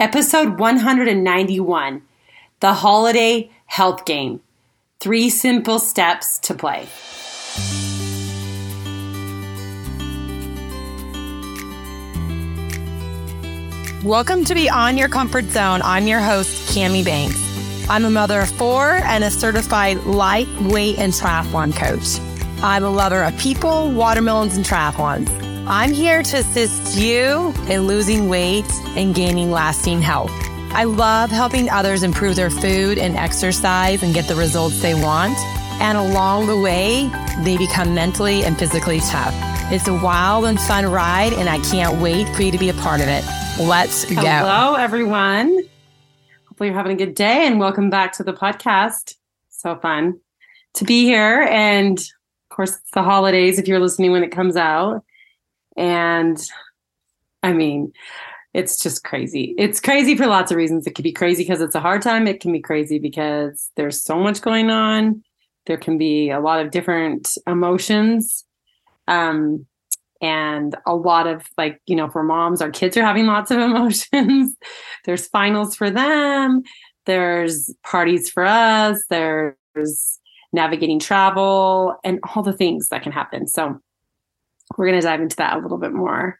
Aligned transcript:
Episode 0.00 0.60
191 0.60 2.02
The 2.60 2.72
Holiday 2.72 3.50
Health 3.66 4.04
Game 4.04 4.40
Three 5.00 5.28
Simple 5.28 5.80
Steps 5.80 6.38
to 6.38 6.54
Play. 6.54 6.86
Welcome 14.04 14.44
to 14.44 14.54
Beyond 14.54 15.00
Your 15.00 15.08
Comfort 15.08 15.46
Zone. 15.46 15.80
I'm 15.82 16.06
your 16.06 16.20
host, 16.20 16.72
Kami 16.72 17.02
Banks. 17.02 17.88
I'm 17.90 18.04
a 18.04 18.10
mother 18.10 18.42
of 18.42 18.50
four 18.50 19.00
and 19.02 19.24
a 19.24 19.32
certified 19.32 19.96
life, 20.04 20.48
weight, 20.60 21.00
and 21.00 21.12
triathlon 21.12 21.74
coach. 21.74 22.20
I'm 22.62 22.84
a 22.84 22.90
lover 22.90 23.24
of 23.24 23.36
people, 23.36 23.90
watermelons, 23.90 24.56
and 24.56 24.64
triathlons. 24.64 25.47
I'm 25.70 25.92
here 25.92 26.22
to 26.22 26.38
assist 26.38 26.96
you 26.96 27.52
in 27.68 27.82
losing 27.82 28.30
weight 28.30 28.64
and 28.96 29.14
gaining 29.14 29.50
lasting 29.50 30.00
health. 30.00 30.30
I 30.72 30.84
love 30.84 31.28
helping 31.28 31.68
others 31.68 32.02
improve 32.02 32.36
their 32.36 32.48
food 32.48 32.96
and 32.96 33.14
exercise 33.16 34.02
and 34.02 34.14
get 34.14 34.26
the 34.28 34.34
results 34.34 34.80
they 34.80 34.94
want. 34.94 35.36
And 35.78 35.98
along 35.98 36.46
the 36.46 36.56
way, 36.56 37.10
they 37.44 37.58
become 37.58 37.94
mentally 37.94 38.44
and 38.44 38.58
physically 38.58 39.00
tough. 39.00 39.34
It's 39.70 39.86
a 39.86 39.92
wild 39.92 40.46
and 40.46 40.58
fun 40.58 40.86
ride, 40.86 41.34
and 41.34 41.50
I 41.50 41.58
can't 41.58 42.00
wait 42.00 42.34
for 42.34 42.40
you 42.40 42.50
to 42.50 42.58
be 42.58 42.70
a 42.70 42.74
part 42.74 43.02
of 43.02 43.08
it. 43.08 43.22
Let's 43.60 44.06
go. 44.06 44.22
Hello, 44.22 44.74
everyone. 44.74 45.54
Hopefully, 46.48 46.70
you're 46.70 46.78
having 46.78 46.92
a 46.92 47.04
good 47.04 47.14
day 47.14 47.46
and 47.46 47.60
welcome 47.60 47.90
back 47.90 48.14
to 48.14 48.24
the 48.24 48.32
podcast. 48.32 49.16
So 49.50 49.76
fun 49.76 50.20
to 50.76 50.86
be 50.86 51.04
here. 51.04 51.42
And 51.42 51.98
of 51.98 52.56
course, 52.56 52.70
it's 52.70 52.90
the 52.92 53.02
holidays 53.02 53.58
if 53.58 53.68
you're 53.68 53.80
listening 53.80 54.12
when 54.12 54.24
it 54.24 54.30
comes 54.30 54.56
out. 54.56 55.04
And 55.78 56.38
I 57.42 57.52
mean, 57.54 57.92
it's 58.52 58.82
just 58.82 59.04
crazy. 59.04 59.54
It's 59.56 59.80
crazy 59.80 60.16
for 60.16 60.26
lots 60.26 60.50
of 60.50 60.56
reasons. 60.56 60.86
It 60.86 60.94
could 60.94 61.04
be 61.04 61.12
crazy 61.12 61.44
because 61.44 61.60
it's 61.60 61.76
a 61.76 61.80
hard 61.80 62.02
time. 62.02 62.26
It 62.26 62.40
can 62.40 62.52
be 62.52 62.60
crazy 62.60 62.98
because 62.98 63.70
there's 63.76 64.02
so 64.02 64.18
much 64.18 64.42
going 64.42 64.70
on. 64.70 65.22
There 65.66 65.76
can 65.76 65.96
be 65.96 66.30
a 66.30 66.40
lot 66.40 66.60
of 66.60 66.72
different 66.72 67.28
emotions. 67.46 68.44
Um, 69.06 69.66
and 70.20 70.76
a 70.84 70.96
lot 70.96 71.28
of 71.28 71.46
like, 71.56 71.80
you 71.86 71.94
know, 71.94 72.10
for 72.10 72.24
moms, 72.24 72.60
our 72.60 72.70
kids 72.70 72.96
are 72.96 73.04
having 73.04 73.26
lots 73.26 73.52
of 73.52 73.58
emotions. 73.60 74.56
there's 75.04 75.28
finals 75.28 75.76
for 75.76 75.90
them. 75.90 76.62
There's 77.06 77.72
parties 77.84 78.28
for 78.28 78.44
us. 78.44 79.00
There's 79.08 80.18
navigating 80.52 80.98
travel 80.98 81.94
and 82.02 82.18
all 82.24 82.42
the 82.42 82.52
things 82.52 82.88
that 82.88 83.02
can 83.02 83.12
happen. 83.12 83.46
So 83.46 83.80
we're 84.76 84.86
going 84.86 85.00
to 85.00 85.06
dive 85.06 85.20
into 85.20 85.36
that 85.36 85.56
a 85.56 85.60
little 85.60 85.78
bit 85.78 85.92
more 85.92 86.38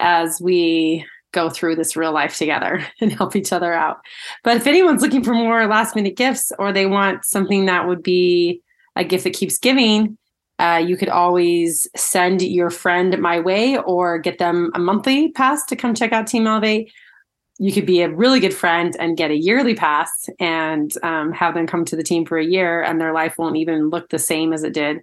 as 0.00 0.40
we 0.40 1.04
go 1.32 1.50
through 1.50 1.76
this 1.76 1.96
real 1.96 2.12
life 2.12 2.36
together 2.36 2.86
and 3.00 3.12
help 3.12 3.36
each 3.36 3.52
other 3.52 3.72
out. 3.72 3.98
But 4.42 4.56
if 4.56 4.66
anyone's 4.66 5.02
looking 5.02 5.24
for 5.24 5.34
more 5.34 5.66
last 5.66 5.94
minute 5.94 6.16
gifts 6.16 6.52
or 6.58 6.72
they 6.72 6.86
want 6.86 7.24
something 7.24 7.66
that 7.66 7.86
would 7.86 8.02
be 8.02 8.62
a 8.96 9.04
gift 9.04 9.24
that 9.24 9.34
keeps 9.34 9.58
giving, 9.58 10.16
uh, 10.60 10.82
you 10.84 10.96
could 10.96 11.08
always 11.08 11.88
send 11.96 12.40
your 12.40 12.70
friend 12.70 13.18
my 13.18 13.40
way 13.40 13.76
or 13.78 14.18
get 14.18 14.38
them 14.38 14.70
a 14.74 14.78
monthly 14.78 15.32
pass 15.32 15.64
to 15.66 15.74
come 15.74 15.94
check 15.94 16.12
out 16.12 16.28
Team 16.28 16.46
Elevate. 16.46 16.92
You 17.58 17.72
could 17.72 17.86
be 17.86 18.02
a 18.02 18.10
really 18.10 18.38
good 18.38 18.54
friend 18.54 18.96
and 19.00 19.16
get 19.16 19.32
a 19.32 19.36
yearly 19.36 19.74
pass 19.74 20.28
and 20.38 20.92
um, 21.02 21.32
have 21.32 21.54
them 21.54 21.66
come 21.66 21.84
to 21.86 21.96
the 21.96 22.02
team 22.04 22.24
for 22.24 22.38
a 22.38 22.44
year, 22.44 22.82
and 22.82 23.00
their 23.00 23.12
life 23.12 23.36
won't 23.36 23.56
even 23.56 23.90
look 23.90 24.10
the 24.10 24.18
same 24.18 24.52
as 24.52 24.62
it 24.62 24.74
did 24.74 24.98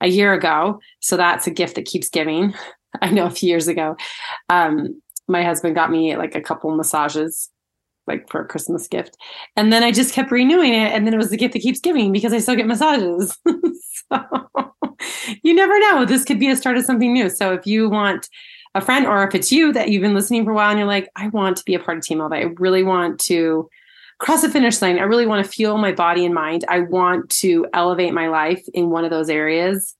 a 0.00 0.08
year 0.08 0.32
ago. 0.32 0.80
So 1.00 1.16
that's 1.16 1.46
a 1.46 1.50
gift 1.50 1.76
that 1.76 1.86
keeps 1.86 2.08
giving. 2.08 2.54
I 3.02 3.10
know 3.10 3.26
a 3.26 3.30
few 3.30 3.48
years 3.48 3.66
ago, 3.66 3.96
um, 4.48 5.00
my 5.26 5.42
husband 5.42 5.74
got 5.74 5.90
me 5.90 6.16
like 6.16 6.34
a 6.34 6.40
couple 6.40 6.74
massages, 6.76 7.50
like 8.06 8.30
for 8.30 8.42
a 8.42 8.46
Christmas 8.46 8.86
gift. 8.86 9.16
And 9.56 9.72
then 9.72 9.82
I 9.82 9.90
just 9.90 10.14
kept 10.14 10.30
renewing 10.30 10.74
it. 10.74 10.92
And 10.92 11.06
then 11.06 11.14
it 11.14 11.18
was 11.18 11.30
the 11.30 11.36
gift 11.36 11.54
that 11.54 11.62
keeps 11.62 11.80
giving 11.80 12.12
because 12.12 12.32
I 12.32 12.38
still 12.38 12.54
get 12.54 12.66
massages. 12.66 13.36
so 14.12 14.20
you 15.42 15.54
never 15.54 15.78
know. 15.80 16.04
This 16.04 16.24
could 16.24 16.38
be 16.38 16.50
a 16.50 16.56
start 16.56 16.76
of 16.76 16.84
something 16.84 17.12
new. 17.12 17.28
So 17.28 17.52
if 17.52 17.66
you 17.66 17.88
want 17.88 18.28
a 18.74 18.80
friend 18.80 19.06
or 19.06 19.26
if 19.26 19.34
it's 19.34 19.52
you 19.52 19.72
that 19.72 19.90
you've 19.90 20.02
been 20.02 20.14
listening 20.14 20.44
for 20.44 20.50
a 20.50 20.54
while 20.54 20.70
and 20.70 20.78
you're 20.78 20.88
like, 20.88 21.08
I 21.16 21.28
want 21.28 21.56
to 21.58 21.64
be 21.64 21.74
a 21.74 21.78
part 21.78 21.98
of 21.98 22.04
Team 22.04 22.20
Elevate. 22.20 22.44
I 22.44 22.50
really 22.58 22.82
want 22.82 23.18
to 23.20 23.68
cross 24.18 24.42
the 24.42 24.48
finish 24.48 24.80
line. 24.80 24.98
I 24.98 25.02
really 25.02 25.26
want 25.26 25.44
to 25.44 25.50
fuel 25.50 25.78
my 25.78 25.92
body 25.92 26.24
and 26.24 26.34
mind. 26.34 26.64
I 26.68 26.80
want 26.80 27.30
to 27.30 27.66
elevate 27.72 28.14
my 28.14 28.28
life 28.28 28.64
in 28.72 28.90
one 28.90 29.04
of 29.04 29.10
those 29.10 29.28
areas. 29.28 29.94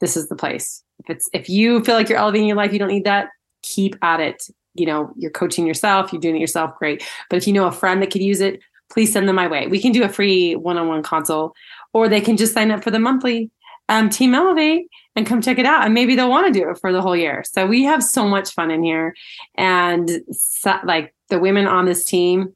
This 0.00 0.16
is 0.16 0.28
the 0.28 0.36
place. 0.36 0.82
If 1.00 1.10
it's 1.10 1.30
if 1.32 1.48
you 1.48 1.82
feel 1.84 1.94
like 1.94 2.08
you're 2.08 2.18
elevating 2.18 2.48
your 2.48 2.56
life, 2.56 2.72
you 2.72 2.78
don't 2.78 2.88
need 2.88 3.04
that, 3.04 3.28
keep 3.62 3.96
at 4.02 4.20
it. 4.20 4.44
You 4.74 4.86
know, 4.86 5.12
you're 5.16 5.30
coaching 5.30 5.66
yourself, 5.66 6.12
you're 6.12 6.20
doing 6.20 6.36
it 6.36 6.40
yourself, 6.40 6.76
great. 6.78 7.04
But 7.30 7.36
if 7.36 7.46
you 7.46 7.52
know 7.52 7.66
a 7.66 7.72
friend 7.72 8.00
that 8.02 8.10
could 8.10 8.22
use 8.22 8.40
it, 8.40 8.60
please 8.90 9.12
send 9.12 9.28
them 9.28 9.36
my 9.36 9.48
way. 9.48 9.66
We 9.66 9.80
can 9.80 9.92
do 9.92 10.04
a 10.04 10.08
free 10.08 10.54
one-on-one 10.54 11.02
consult, 11.02 11.54
or 11.92 12.08
they 12.08 12.20
can 12.20 12.36
just 12.36 12.54
sign 12.54 12.70
up 12.70 12.84
for 12.84 12.90
the 12.90 13.00
monthly 13.00 13.50
um, 13.88 14.08
Team 14.08 14.34
Elevate 14.34 14.86
and 15.16 15.26
come 15.26 15.42
check 15.42 15.58
it 15.58 15.66
out. 15.66 15.84
And 15.84 15.94
maybe 15.94 16.14
they'll 16.14 16.30
want 16.30 16.52
to 16.52 16.58
do 16.58 16.68
it 16.70 16.78
for 16.78 16.92
the 16.92 17.02
whole 17.02 17.16
year. 17.16 17.42
So 17.50 17.66
we 17.66 17.84
have 17.84 18.04
so 18.04 18.28
much 18.28 18.50
fun 18.50 18.70
in 18.70 18.82
here. 18.82 19.14
And 19.56 20.22
so, 20.30 20.78
like 20.84 21.14
the 21.28 21.38
women 21.38 21.66
on 21.66 21.86
this 21.86 22.04
team, 22.04 22.54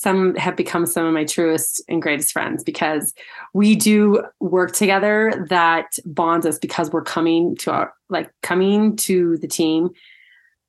some 0.00 0.34
have 0.36 0.56
become 0.56 0.86
some 0.86 1.06
of 1.06 1.12
my 1.12 1.24
truest 1.24 1.82
and 1.88 2.00
greatest 2.02 2.32
friends 2.32 2.62
because 2.62 3.14
we 3.52 3.74
do 3.74 4.22
work 4.40 4.72
together 4.72 5.46
that 5.48 5.86
bonds 6.04 6.46
us 6.46 6.58
because 6.58 6.90
we're 6.90 7.02
coming 7.02 7.56
to 7.56 7.72
our 7.72 7.92
like 8.08 8.30
coming 8.42 8.96
to 8.96 9.36
the 9.38 9.48
team. 9.48 9.90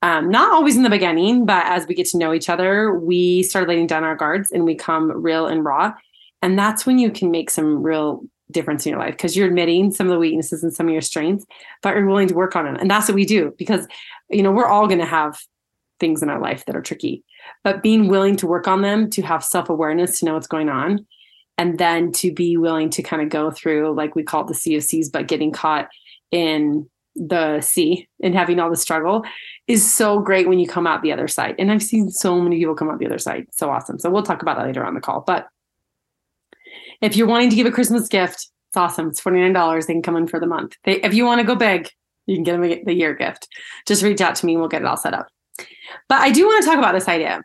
Um, 0.01 0.29
not 0.29 0.53
always 0.53 0.77
in 0.77 0.83
the 0.83 0.89
beginning 0.89 1.45
but 1.45 1.65
as 1.65 1.85
we 1.85 1.95
get 1.95 2.07
to 2.07 2.17
know 2.17 2.33
each 2.33 2.49
other 2.49 2.93
we 2.93 3.43
start 3.43 3.67
letting 3.67 3.85
down 3.85 4.05
our 4.05 4.15
guards 4.15 4.49
and 4.49 4.63
we 4.63 4.75
come 4.75 5.11
real 5.11 5.47
and 5.47 5.63
raw. 5.63 5.93
And 6.41 6.57
that's 6.57 6.85
when 6.85 6.99
you 6.99 7.11
can 7.11 7.31
make 7.31 7.49
some 7.49 7.83
real 7.83 8.23
difference 8.51 8.85
in 8.85 8.91
your 8.91 8.99
life 8.99 9.13
because 9.13 9.35
you're 9.35 9.47
admitting 9.47 9.91
some 9.91 10.07
of 10.07 10.11
the 10.11 10.19
weaknesses 10.19 10.63
and 10.63 10.73
some 10.73 10.87
of 10.87 10.91
your 10.91 11.01
strengths 11.01 11.45
but 11.83 11.95
you're 11.95 12.07
willing 12.07 12.27
to 12.27 12.33
work 12.33 12.55
on 12.55 12.65
them 12.65 12.75
and 12.75 12.89
that's 12.89 13.07
what 13.07 13.13
we 13.13 13.23
do 13.23 13.53
because 13.59 13.87
you 14.29 14.41
know 14.41 14.51
we're 14.51 14.65
all 14.65 14.87
going 14.87 14.99
to 14.99 15.05
have 15.05 15.39
things 15.99 16.23
in 16.23 16.29
our 16.29 16.41
life 16.41 16.65
that 16.65 16.75
are 16.75 16.81
tricky 16.81 17.23
but 17.63 17.83
being 17.83 18.07
willing 18.07 18.35
to 18.35 18.47
work 18.47 18.67
on 18.67 18.81
them 18.81 19.09
to 19.09 19.21
have 19.21 19.43
self-awareness 19.43 20.19
to 20.19 20.25
know 20.25 20.33
what's 20.33 20.47
going 20.47 20.69
on 20.69 21.05
and 21.57 21.77
then 21.77 22.11
to 22.13 22.33
be 22.33 22.55
willing 22.55 22.89
to 22.89 23.03
kind 23.03 23.21
of 23.21 23.29
go 23.29 23.51
through 23.51 23.93
like 23.93 24.15
we 24.15 24.23
call 24.23 24.41
it 24.41 24.47
the 24.47 24.53
sea 24.53 24.75
of 24.75 25.11
but 25.11 25.27
getting 25.27 25.51
caught 25.51 25.89
in 26.31 26.89
the 27.15 27.59
sea 27.59 28.07
and 28.23 28.33
having 28.33 28.59
all 28.59 28.69
the 28.69 28.77
struggle 28.77 29.23
is 29.67 29.93
so 29.93 30.19
great 30.19 30.47
when 30.47 30.57
you 30.57 30.67
come 30.67 30.87
out 30.87 31.01
the 31.01 31.11
other 31.11 31.27
side. 31.27 31.55
And 31.59 31.71
i've 31.71 31.83
seen 31.83 32.09
so 32.09 32.39
many 32.39 32.57
people 32.57 32.75
come 32.75 32.89
out 32.89 32.99
the 32.99 33.05
other 33.05 33.19
side. 33.19 33.47
So 33.51 33.69
awesome. 33.69 33.99
So 33.99 34.09
we'll 34.09 34.23
talk 34.23 34.41
about 34.41 34.57
that 34.57 34.65
later 34.65 34.85
on 34.85 34.93
the 34.93 35.01
call. 35.01 35.23
But 35.25 35.47
if 37.01 37.15
you're 37.15 37.27
wanting 37.27 37.49
to 37.49 37.55
give 37.55 37.67
a 37.67 37.71
christmas 37.71 38.07
gift 38.07 38.49
it's 38.69 38.77
awesome. 38.77 39.09
It's 39.09 39.21
$49 39.21 39.87
they 39.87 39.93
can 39.93 40.03
come 40.03 40.15
in 40.15 40.27
for 40.27 40.39
the 40.39 40.45
month. 40.45 40.75
They, 40.83 41.01
if 41.01 41.13
you 41.13 41.25
want 41.25 41.41
to 41.41 41.47
go 41.47 41.55
big 41.55 41.89
you 42.25 42.35
can 42.35 42.43
get 42.43 42.61
them 42.61 42.85
the 42.85 42.93
year 42.93 43.15
gift. 43.15 43.47
Just 43.87 44.03
reach 44.03 44.21
out 44.21 44.35
to 44.35 44.45
me 44.45 44.53
and 44.53 44.61
we'll 44.61 44.69
get 44.69 44.83
it 44.83 44.87
all 44.87 44.97
set 44.97 45.15
up 45.15 45.27
but 46.07 46.21
I 46.21 46.31
do 46.31 46.45
want 46.45 46.63
to 46.63 46.69
talk 46.69 46.77
about 46.77 46.93
this 46.93 47.07
idea. 47.07 47.41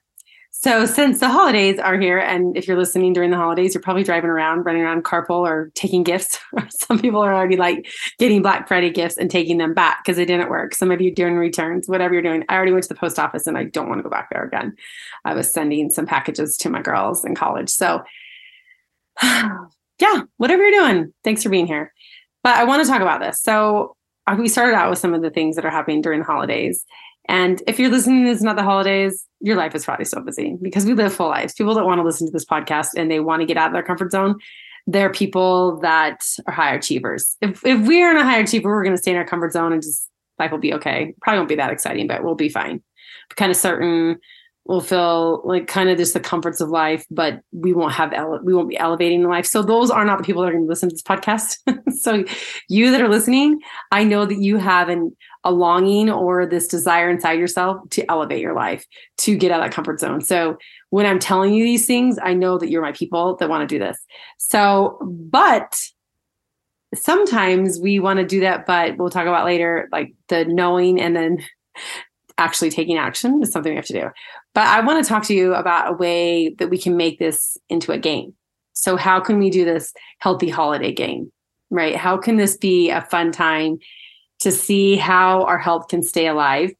So, 0.65 0.87
since 0.87 1.21
the 1.21 1.29
holidays 1.29 1.79
are 1.79 2.01
here, 2.01 2.19
and 2.19 2.57
if 2.57 2.67
you're 2.67 2.79
listening 2.79 3.13
during 3.13 3.31
the 3.31 3.37
holidays, 3.37 3.75
you're 3.75 3.83
probably 3.83 4.03
driving 4.03 4.31
around, 4.31 4.63
running 4.63 4.81
around 4.81 5.05
carpool, 5.05 5.41
or 5.41 5.71
taking 5.75 6.05
gifts. 6.05 6.39
Some 6.71 7.01
people 7.01 7.21
are 7.21 7.35
already 7.35 7.57
like 7.57 7.87
getting 8.19 8.41
Black 8.41 8.67
Friday 8.67 8.89
gifts 8.89 9.19
and 9.19 9.31
taking 9.31 9.59
them 9.59 9.75
back 9.75 10.03
because 10.03 10.17
it 10.17 10.25
didn't 10.25 10.49
work. 10.49 10.75
Some 10.75 10.91
of 10.91 11.03
you 11.03 11.15
doing 11.15 11.35
returns, 11.35 11.87
whatever 11.87 12.15
you're 12.15 12.23
doing. 12.23 12.45
I 12.49 12.55
already 12.55 12.73
went 12.73 12.85
to 12.85 12.89
the 12.89 12.95
post 12.95 13.19
office 13.19 13.47
and 13.47 13.59
I 13.59 13.65
don't 13.65 13.91
want 13.91 13.99
to 13.99 14.03
go 14.05 14.09
back 14.09 14.31
there 14.31 14.45
again. 14.45 14.75
I 15.27 15.35
was 15.35 15.53
sending 15.53 15.91
some 15.91 16.07
packages 16.07 16.57
to 16.59 16.71
my 16.71 16.81
girls 16.81 17.27
in 17.27 17.35
college. 17.35 17.69
So, 17.69 18.03
yeah, 19.23 20.23
whatever 20.39 20.63
you're 20.63 20.81
doing, 20.81 21.13
thanks 21.25 21.43
for 21.43 21.51
being 21.51 21.67
here. 21.67 21.93
But 22.43 22.57
I 22.57 22.65
want 22.65 22.83
to 22.83 22.89
talk 22.89 23.03
about 23.03 23.21
this. 23.21 23.43
So, 23.43 23.97
uh, 24.27 24.37
we 24.39 24.49
started 24.49 24.75
out 24.75 24.89
with 24.89 24.99
some 24.99 25.13
of 25.13 25.21
the 25.21 25.31
things 25.31 25.57
that 25.57 25.67
are 25.67 25.71
happening 25.71 26.01
during 26.01 26.21
the 26.21 26.27
holidays. 26.27 26.87
And 27.27 27.63
if 27.67 27.79
you're 27.79 27.91
listening 27.91 28.25
to 28.25 28.33
this 28.33 28.43
not 28.43 28.57
the 28.57 28.63
holidays, 28.63 29.27
your 29.41 29.57
life 29.57 29.75
is 29.75 29.85
probably 29.85 30.05
so 30.05 30.21
busy 30.21 30.57
because 30.61 30.85
we 30.85 30.95
live 30.95 31.15
full 31.15 31.29
lives. 31.29 31.55
People 31.55 31.75
that 31.75 31.85
want 31.85 31.99
to 31.99 32.05
listen 32.05 32.27
to 32.27 32.33
this 32.33 32.45
podcast 32.45 32.89
and 32.97 33.11
they 33.11 33.21
want 33.21 33.41
to 33.41 33.47
get 33.47 33.57
out 33.57 33.69
of 33.69 33.73
their 33.73 33.83
comfort 33.83 34.13
zone, 34.13 34.39
they're 34.87 35.11
people 35.11 35.81
that 35.81 36.23
are 36.47 36.53
high 36.53 36.75
achievers. 36.75 37.37
If 37.41 37.65
if 37.65 37.87
we 37.87 38.03
are 38.03 38.11
in 38.11 38.19
a 38.19 38.25
high 38.25 38.39
achiever, 38.39 38.69
we're 38.69 38.85
going 38.85 38.97
to 38.97 39.03
stay 39.03 39.13
in 39.13 39.17
our 39.17 39.27
comfort 39.27 39.53
zone 39.53 39.73
and 39.73 39.83
just 39.83 40.09
life 40.39 40.51
will 40.51 40.59
be 40.59 40.75
okay. 40.75 41.15
Probably 41.23 41.39
won't 41.39 41.49
be 41.49 41.57
that 41.57 41.73
exciting, 41.73 42.07
but 42.07 42.25
we'll 42.25 42.35
be 42.35 42.49
fine. 42.49 42.83
Kind 43.37 43.51
of 43.51 43.57
certain 43.57 44.19
we'll 44.67 44.81
feel 44.81 45.43
like 45.45 45.67
kind 45.67 45.91
of 45.91 45.99
just 45.99 46.15
the 46.15 46.21
comforts 46.21 46.61
of 46.61 46.71
life, 46.71 47.05
but 47.11 47.41
we 47.53 47.73
won't 47.73 47.93
have 47.93 48.13
ele- 48.13 48.41
we 48.43 48.55
won't 48.55 48.69
be 48.69 48.79
elevating 48.79 49.23
the 49.23 49.29
life. 49.29 49.47
So 49.47 49.63
those 49.63 49.91
are 49.91 50.05
not 50.05 50.19
the 50.19 50.25
people 50.25 50.43
that 50.43 50.49
are 50.49 50.53
going 50.53 50.65
to 50.65 50.69
listen 50.69 50.89
to 50.89 50.95
this 50.95 51.03
podcast. 51.03 51.59
so 52.01 52.25
you 52.69 52.91
that 52.91 53.01
are 53.01 53.09
listening, 53.09 53.61
I 53.93 54.05
know 54.05 54.25
that 54.25 54.39
you 54.39 54.57
have 54.57 54.89
an 54.89 55.15
a 55.45 55.53
longing 55.53 56.11
or 56.11 56.47
this 56.47 56.67
desire 56.67 57.11
inside 57.11 57.39
yourself 57.39 57.79
to 57.91 58.11
elevate 58.11 58.41
your 58.41 58.55
life, 58.55 58.87
to 59.19 59.37
get 59.37 59.51
out 59.51 59.61
of 59.61 59.67
that 59.67 59.75
comfort 59.75 60.01
zone. 60.01 60.21
So 60.21 60.57
when 60.91 61.07
I'm 61.07 61.19
telling 61.19 61.53
you 61.53 61.65
these 61.65 61.87
things, 61.87 62.19
I 62.23 62.35
know 62.35 62.59
that 62.59 62.71
you're 62.71 62.83
my 62.83 62.93
people 62.93 63.37
that 63.37 63.49
want 63.49 63.69
to 63.69 63.75
do 63.75 63.79
this. 63.79 63.99
So, 64.39 64.99
but 65.03 65.79
sometimes 66.95 67.79
we 67.79 68.01
want 68.01 68.19
to 68.21 68.27
do 68.27 68.41
that, 68.41 68.67
but 68.67 68.97
we'll 68.97 69.11
talk 69.11 69.27
about 69.27 69.45
later, 69.45 69.89
like 69.93 70.15
the 70.29 70.45
knowing 70.45 71.01
and 71.01 71.15
then 71.15 71.39
actually 72.39 72.71
taking 72.71 72.97
action 72.97 73.43
is 73.43 73.53
something 73.53 73.73
we 73.73 73.77
have 73.77 73.85
to 73.87 73.93
do. 73.93 74.09
But 74.55 74.67
I 74.67 74.81
want 74.81 75.05
to 75.05 75.09
talk 75.09 75.25
to 75.25 75.35
you 75.35 75.55
about 75.55 75.93
a 75.93 75.97
way 75.97 76.55
that 76.59 76.71
we 76.71 76.79
can 76.79 76.97
make 76.97 77.19
this 77.19 77.59
into 77.69 77.93
a 77.93 77.99
game. 77.99 78.35
So, 78.73 78.97
how 78.97 79.21
can 79.21 79.39
we 79.39 79.51
do 79.51 79.65
this 79.65 79.93
healthy 80.19 80.49
holiday 80.49 80.93
game? 80.93 81.31
Right? 81.71 81.97
How 81.97 82.17
can 82.17 82.37
this 82.37 82.57
be 82.57 82.91
a 82.91 83.03
fun 83.03 83.33
time 83.33 83.79
to 84.45 84.53
see 84.53 84.97
how 84.97 85.43
our 85.45 85.59
health 85.59 85.89
can 85.89 86.03
stay 86.03 86.27
alive 86.27 86.73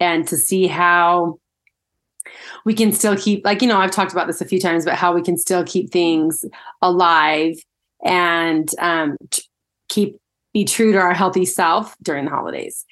and 0.00 0.26
to 0.28 0.36
see 0.36 0.66
how 0.66 1.38
we 2.64 2.74
can 2.74 2.92
still 2.92 3.16
keep, 3.16 3.44
like, 3.44 3.62
you 3.62 3.68
know, 3.68 3.78
I've 3.78 3.90
talked 3.90 4.12
about 4.12 4.26
this 4.26 4.40
a 4.40 4.44
few 4.44 4.58
times, 4.58 4.84
but 4.84 4.94
how 4.94 5.14
we 5.14 5.22
can 5.22 5.36
still 5.36 5.64
keep 5.64 5.90
things 5.90 6.44
alive 6.82 7.56
and 8.04 8.68
um, 8.78 9.16
keep 9.88 10.18
be 10.52 10.64
true 10.64 10.92
to 10.92 10.98
our 10.98 11.14
healthy 11.14 11.44
self 11.44 11.96
during 12.02 12.24
the 12.24 12.30
holidays. 12.30 12.84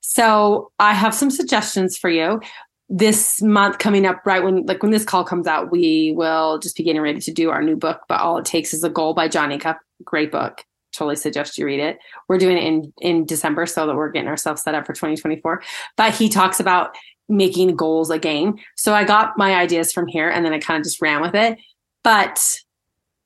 So 0.00 0.72
I 0.78 0.94
have 0.94 1.14
some 1.14 1.30
suggestions 1.30 1.96
for 1.96 2.10
you. 2.10 2.40
This 2.88 3.40
month 3.42 3.78
coming 3.78 4.06
up, 4.06 4.22
right 4.26 4.42
when 4.42 4.66
like 4.66 4.82
when 4.82 4.92
this 4.92 5.04
call 5.04 5.22
comes 5.22 5.46
out, 5.46 5.70
we 5.70 6.12
will 6.16 6.58
just 6.58 6.76
be 6.76 6.82
getting 6.82 7.02
ready 7.02 7.20
to 7.20 7.32
do 7.32 7.50
our 7.50 7.62
new 7.62 7.76
book. 7.76 8.00
But 8.08 8.20
all 8.20 8.38
it 8.38 8.44
takes 8.44 8.74
is 8.74 8.82
a 8.82 8.90
goal 8.90 9.14
by 9.14 9.28
Jon 9.28 9.50
Acuff 9.50 9.76
Great 10.04 10.32
book. 10.32 10.64
Totally 10.92 11.16
suggest 11.16 11.58
you 11.58 11.66
read 11.66 11.80
it. 11.80 11.98
We're 12.28 12.38
doing 12.38 12.56
it 12.56 12.64
in 12.64 12.92
in 13.00 13.24
December 13.26 13.66
so 13.66 13.86
that 13.86 13.96
we're 13.96 14.10
getting 14.10 14.28
ourselves 14.28 14.62
set 14.62 14.74
up 14.74 14.86
for 14.86 14.92
2024. 14.92 15.62
But 15.96 16.14
he 16.14 16.28
talks 16.28 16.60
about 16.60 16.96
making 17.28 17.76
goals 17.76 18.10
a 18.10 18.18
game. 18.18 18.56
So 18.76 18.94
I 18.94 19.04
got 19.04 19.38
my 19.38 19.54
ideas 19.54 19.92
from 19.92 20.06
here 20.06 20.28
and 20.28 20.44
then 20.44 20.52
I 20.52 20.58
kind 20.58 20.78
of 20.78 20.84
just 20.84 21.00
ran 21.00 21.22
with 21.22 21.34
it. 21.34 21.58
But 22.04 22.58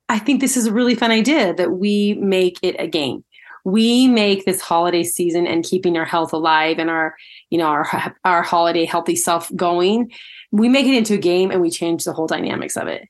I 0.09 0.19
think 0.19 0.41
this 0.41 0.57
is 0.57 0.67
a 0.67 0.73
really 0.73 0.95
fun 0.95 1.11
idea 1.11 1.55
that 1.55 1.73
we 1.73 2.15
make 2.15 2.59
it 2.63 2.77
a 2.79 2.87
game 2.87 3.25
we 3.67 4.07
make 4.07 4.45
this 4.45 4.61
holiday 4.61 5.03
season 5.03 5.45
and 5.45 5.65
keeping 5.65 5.97
our 5.97 6.05
health 6.05 6.33
alive 6.33 6.79
and 6.79 6.89
our 6.89 7.17
you 7.51 7.59
know 7.59 7.67
our 7.67 8.15
our 8.25 8.43
holiday 8.43 8.85
healthy 8.85 9.17
self 9.17 9.55
going 9.57 10.11
we 10.53 10.69
make 10.69 10.87
it 10.87 10.97
into 10.97 11.15
a 11.15 11.19
game 11.19 11.51
and 11.51 11.61
we 11.61 11.69
change 11.69 12.05
the 12.05 12.13
whole 12.13 12.29
dynamics 12.29 12.77
of 12.77 12.87
it 12.87 13.09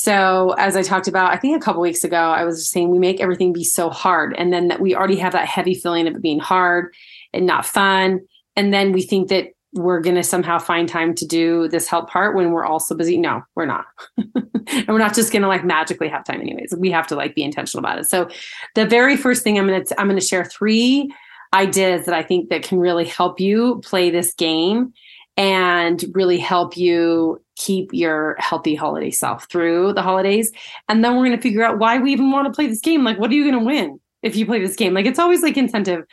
so 0.00 0.54
as 0.58 0.76
i 0.76 0.82
talked 0.82 1.08
about 1.08 1.32
i 1.32 1.36
think 1.36 1.56
a 1.56 1.64
couple 1.64 1.80
weeks 1.82 2.04
ago 2.04 2.16
i 2.16 2.44
was 2.44 2.68
saying 2.70 2.90
we 2.90 2.98
make 2.98 3.20
everything 3.20 3.52
be 3.52 3.64
so 3.64 3.90
hard 3.90 4.34
and 4.38 4.52
then 4.52 4.68
that 4.68 4.80
we 4.80 4.94
already 4.94 5.16
have 5.16 5.32
that 5.32 5.46
heavy 5.46 5.74
feeling 5.74 6.06
of 6.06 6.14
it 6.14 6.22
being 6.22 6.40
hard 6.40 6.92
and 7.32 7.46
not 7.46 7.66
fun 7.66 8.20
and 8.56 8.72
then 8.72 8.92
we 8.92 9.02
think 9.02 9.28
that 9.28 9.48
we're 9.72 10.00
going 10.00 10.16
to 10.16 10.22
somehow 10.22 10.58
find 10.58 10.88
time 10.88 11.14
to 11.14 11.26
do 11.26 11.68
this 11.68 11.86
help 11.86 12.10
part 12.10 12.34
when 12.34 12.50
we're 12.50 12.64
also 12.64 12.94
busy. 12.94 13.16
No, 13.16 13.42
we're 13.54 13.66
not. 13.66 13.84
and 14.16 14.88
we're 14.88 14.98
not 14.98 15.14
just 15.14 15.32
going 15.32 15.42
to 15.42 15.48
like 15.48 15.64
magically 15.64 16.08
have 16.08 16.24
time 16.24 16.40
anyways. 16.40 16.74
We 16.76 16.90
have 16.90 17.06
to 17.08 17.16
like 17.16 17.34
be 17.34 17.44
intentional 17.44 17.84
about 17.84 18.00
it. 18.00 18.06
So 18.10 18.28
the 18.74 18.86
very 18.86 19.16
first 19.16 19.44
thing 19.44 19.58
I'm 19.58 19.66
going 19.66 19.84
to 19.84 20.00
I'm 20.00 20.08
going 20.08 20.18
to 20.18 20.26
share 20.26 20.44
three 20.44 21.12
ideas 21.54 22.06
that 22.06 22.14
I 22.14 22.22
think 22.22 22.50
that 22.50 22.62
can 22.62 22.78
really 22.78 23.04
help 23.04 23.40
you 23.40 23.80
play 23.84 24.10
this 24.10 24.34
game 24.34 24.92
and 25.36 26.04
really 26.14 26.38
help 26.38 26.76
you 26.76 27.40
keep 27.60 27.90
your 27.92 28.36
healthy 28.38 28.74
holiday 28.74 29.10
self 29.10 29.48
through 29.50 29.92
the 29.92 30.02
holidays. 30.02 30.50
And 30.88 31.04
then 31.04 31.16
we're 31.16 31.26
going 31.26 31.36
to 31.36 31.42
figure 31.42 31.62
out 31.62 31.78
why 31.78 31.98
we 31.98 32.12
even 32.12 32.30
want 32.30 32.46
to 32.46 32.52
play 32.52 32.66
this 32.66 32.80
game. 32.80 33.04
Like 33.04 33.18
what 33.18 33.30
are 33.30 33.34
you 33.34 33.44
going 33.44 33.58
to 33.58 33.64
win 33.64 34.00
if 34.22 34.36
you 34.36 34.46
play 34.46 34.60
this 34.60 34.76
game? 34.76 34.94
Like 34.94 35.06
it's 35.06 35.18
always 35.18 35.42
like 35.42 35.56
incentive 35.56 36.04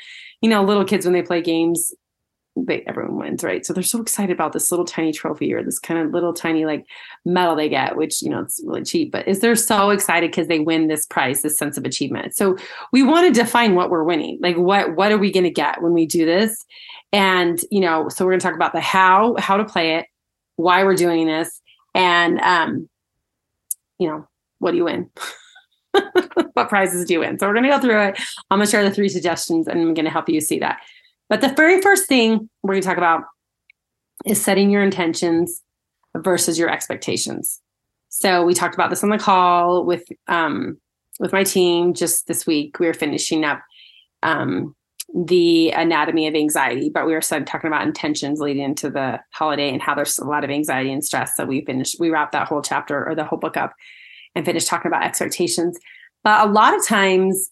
you 0.42 0.50
know, 0.50 0.64
little 0.64 0.86
kids 0.86 1.06
when 1.06 1.14
they 1.14 1.22
play 1.22 1.42
games, 1.42 1.94
they 2.56 2.82
everyone 2.88 3.18
wins, 3.18 3.44
right? 3.44 3.66
So 3.66 3.74
they're 3.74 3.84
so 3.84 4.02
excited 4.02 4.34
about 4.34 4.54
this 4.54 4.72
little 4.72 4.86
tiny 4.86 5.12
trophy 5.12 5.54
or 5.54 5.64
this 5.64 5.80
kind 5.80 6.00
of 6.00 6.12
little 6.12 6.34
tiny 6.34 6.66
like 6.66 6.86
medal 7.26 7.56
they 7.56 7.70
get, 7.70 7.96
which 7.96 8.22
you 8.22 8.30
know 8.30 8.42
it's 8.42 8.62
really 8.66 8.84
cheap, 8.84 9.12
but 9.12 9.28
is 9.28 9.40
they're 9.40 9.56
so 9.56 9.92
excited 9.92 10.32
because 10.32 10.48
they 10.48 10.60
win 10.60 10.88
this 10.88 11.06
prize, 11.06 11.42
this 11.42 11.58
sense 11.58 11.78
of 11.78 11.86
achievement. 11.86 12.36
So 12.36 12.58
we 12.92 13.04
want 13.04 13.28
to 13.28 13.40
define 13.40 13.76
what 13.76 13.90
we're 13.90 14.04
winning. 14.04 14.40
Like 14.42 14.58
what 14.58 14.96
what 14.96 15.12
are 15.12 15.18
we 15.18 15.32
going 15.32 15.44
to 15.44 15.52
get 15.52 15.82
when 15.82 15.94
we 15.94 16.06
do 16.06 16.26
this? 16.26 16.66
And 17.14 17.60
you 17.70 17.80
know, 17.80 18.10
so 18.10 18.26
we're 18.26 18.32
going 18.32 18.40
to 18.40 18.48
talk 18.48 18.56
about 18.56 18.74
the 18.74 18.82
how, 18.82 19.36
how 19.38 19.58
to 19.58 19.66
play 19.66 19.96
it, 19.96 20.08
why 20.58 20.84
we're 20.84 20.96
doing 20.96 21.26
this, 21.26 21.62
and 21.96 22.40
um, 22.42 22.90
you 23.98 24.08
know, 24.08 24.28
what 24.60 24.72
do 24.72 24.78
you 24.78 24.86
win? 24.86 25.10
what 26.54 26.70
prizes 26.70 27.06
do 27.06 27.14
you 27.14 27.20
win? 27.22 27.40
So 27.40 27.48
we're 27.48 27.54
to 27.64 27.70
go 27.70 27.80
through 27.80 28.02
it. 28.02 28.20
I'm 28.52 28.60
to 28.60 28.66
share 28.66 28.84
the 28.84 28.94
three 28.94 29.10
suggestions 29.10 29.68
and 29.68 29.80
I'm 29.80 29.94
to 30.06 30.12
help 30.12 30.30
you 30.30 30.42
see 30.42 30.60
that. 30.60 30.80
But 31.30 31.42
the 31.42 31.50
very 31.50 31.82
first 31.82 32.08
thing 32.08 32.50
we're 32.64 32.76
to 32.76 32.82
talk 32.82 32.98
about 32.98 33.24
is 34.26 34.42
setting 34.42 34.70
your 34.70 34.84
intentions 34.84 35.62
versus 36.16 36.58
your 36.58 36.70
expectations. 36.70 37.60
So 38.10 38.44
we 38.46 38.54
talked 38.54 38.76
about 38.76 38.90
this 38.90 39.04
on 39.04 39.10
the 39.10 39.18
call 39.18 39.86
with 39.86 40.04
um, 40.28 40.80
with 41.20 41.34
my 41.34 41.44
team 41.44 41.94
just 41.94 42.28
this 42.28 42.48
week. 42.48 42.80
We 42.80 42.88
were 42.88 42.94
finishing 42.94 43.44
up 43.44 43.62
um, 44.24 44.76
the 45.14 45.72
anatomy 45.72 46.28
of 46.28 46.36
anxiety, 46.36 46.90
but 46.90 47.06
we 47.06 47.14
were 47.14 47.22
talking 47.22 47.68
about 47.68 47.86
intentions 47.86 48.40
leading 48.40 48.64
into 48.64 48.90
the 48.90 49.20
holiday 49.32 49.70
and 49.70 49.82
how 49.82 49.96
there's 49.96 50.18
a 50.20 50.26
lot 50.26 50.44
of 50.44 50.50
anxiety 50.50 50.92
and 50.92 51.04
stress. 51.04 51.36
So 51.36 51.46
we 51.46 51.64
finished, 51.66 51.96
we 52.00 52.10
wrapped 52.10 52.34
that 52.34 52.48
whole 52.48 52.62
chapter 52.62 53.08
or 53.08 53.16
the 53.16 53.24
whole 53.24 53.40
book 53.40 53.58
up 53.58 53.74
and 54.36 54.46
finished 54.46 54.68
talking 54.68 54.90
about 54.90 55.06
expectations. 55.06 55.78
But 56.24 56.48
a 56.48 56.52
lot 56.52 56.76
of 56.76 56.86
times 56.86 57.52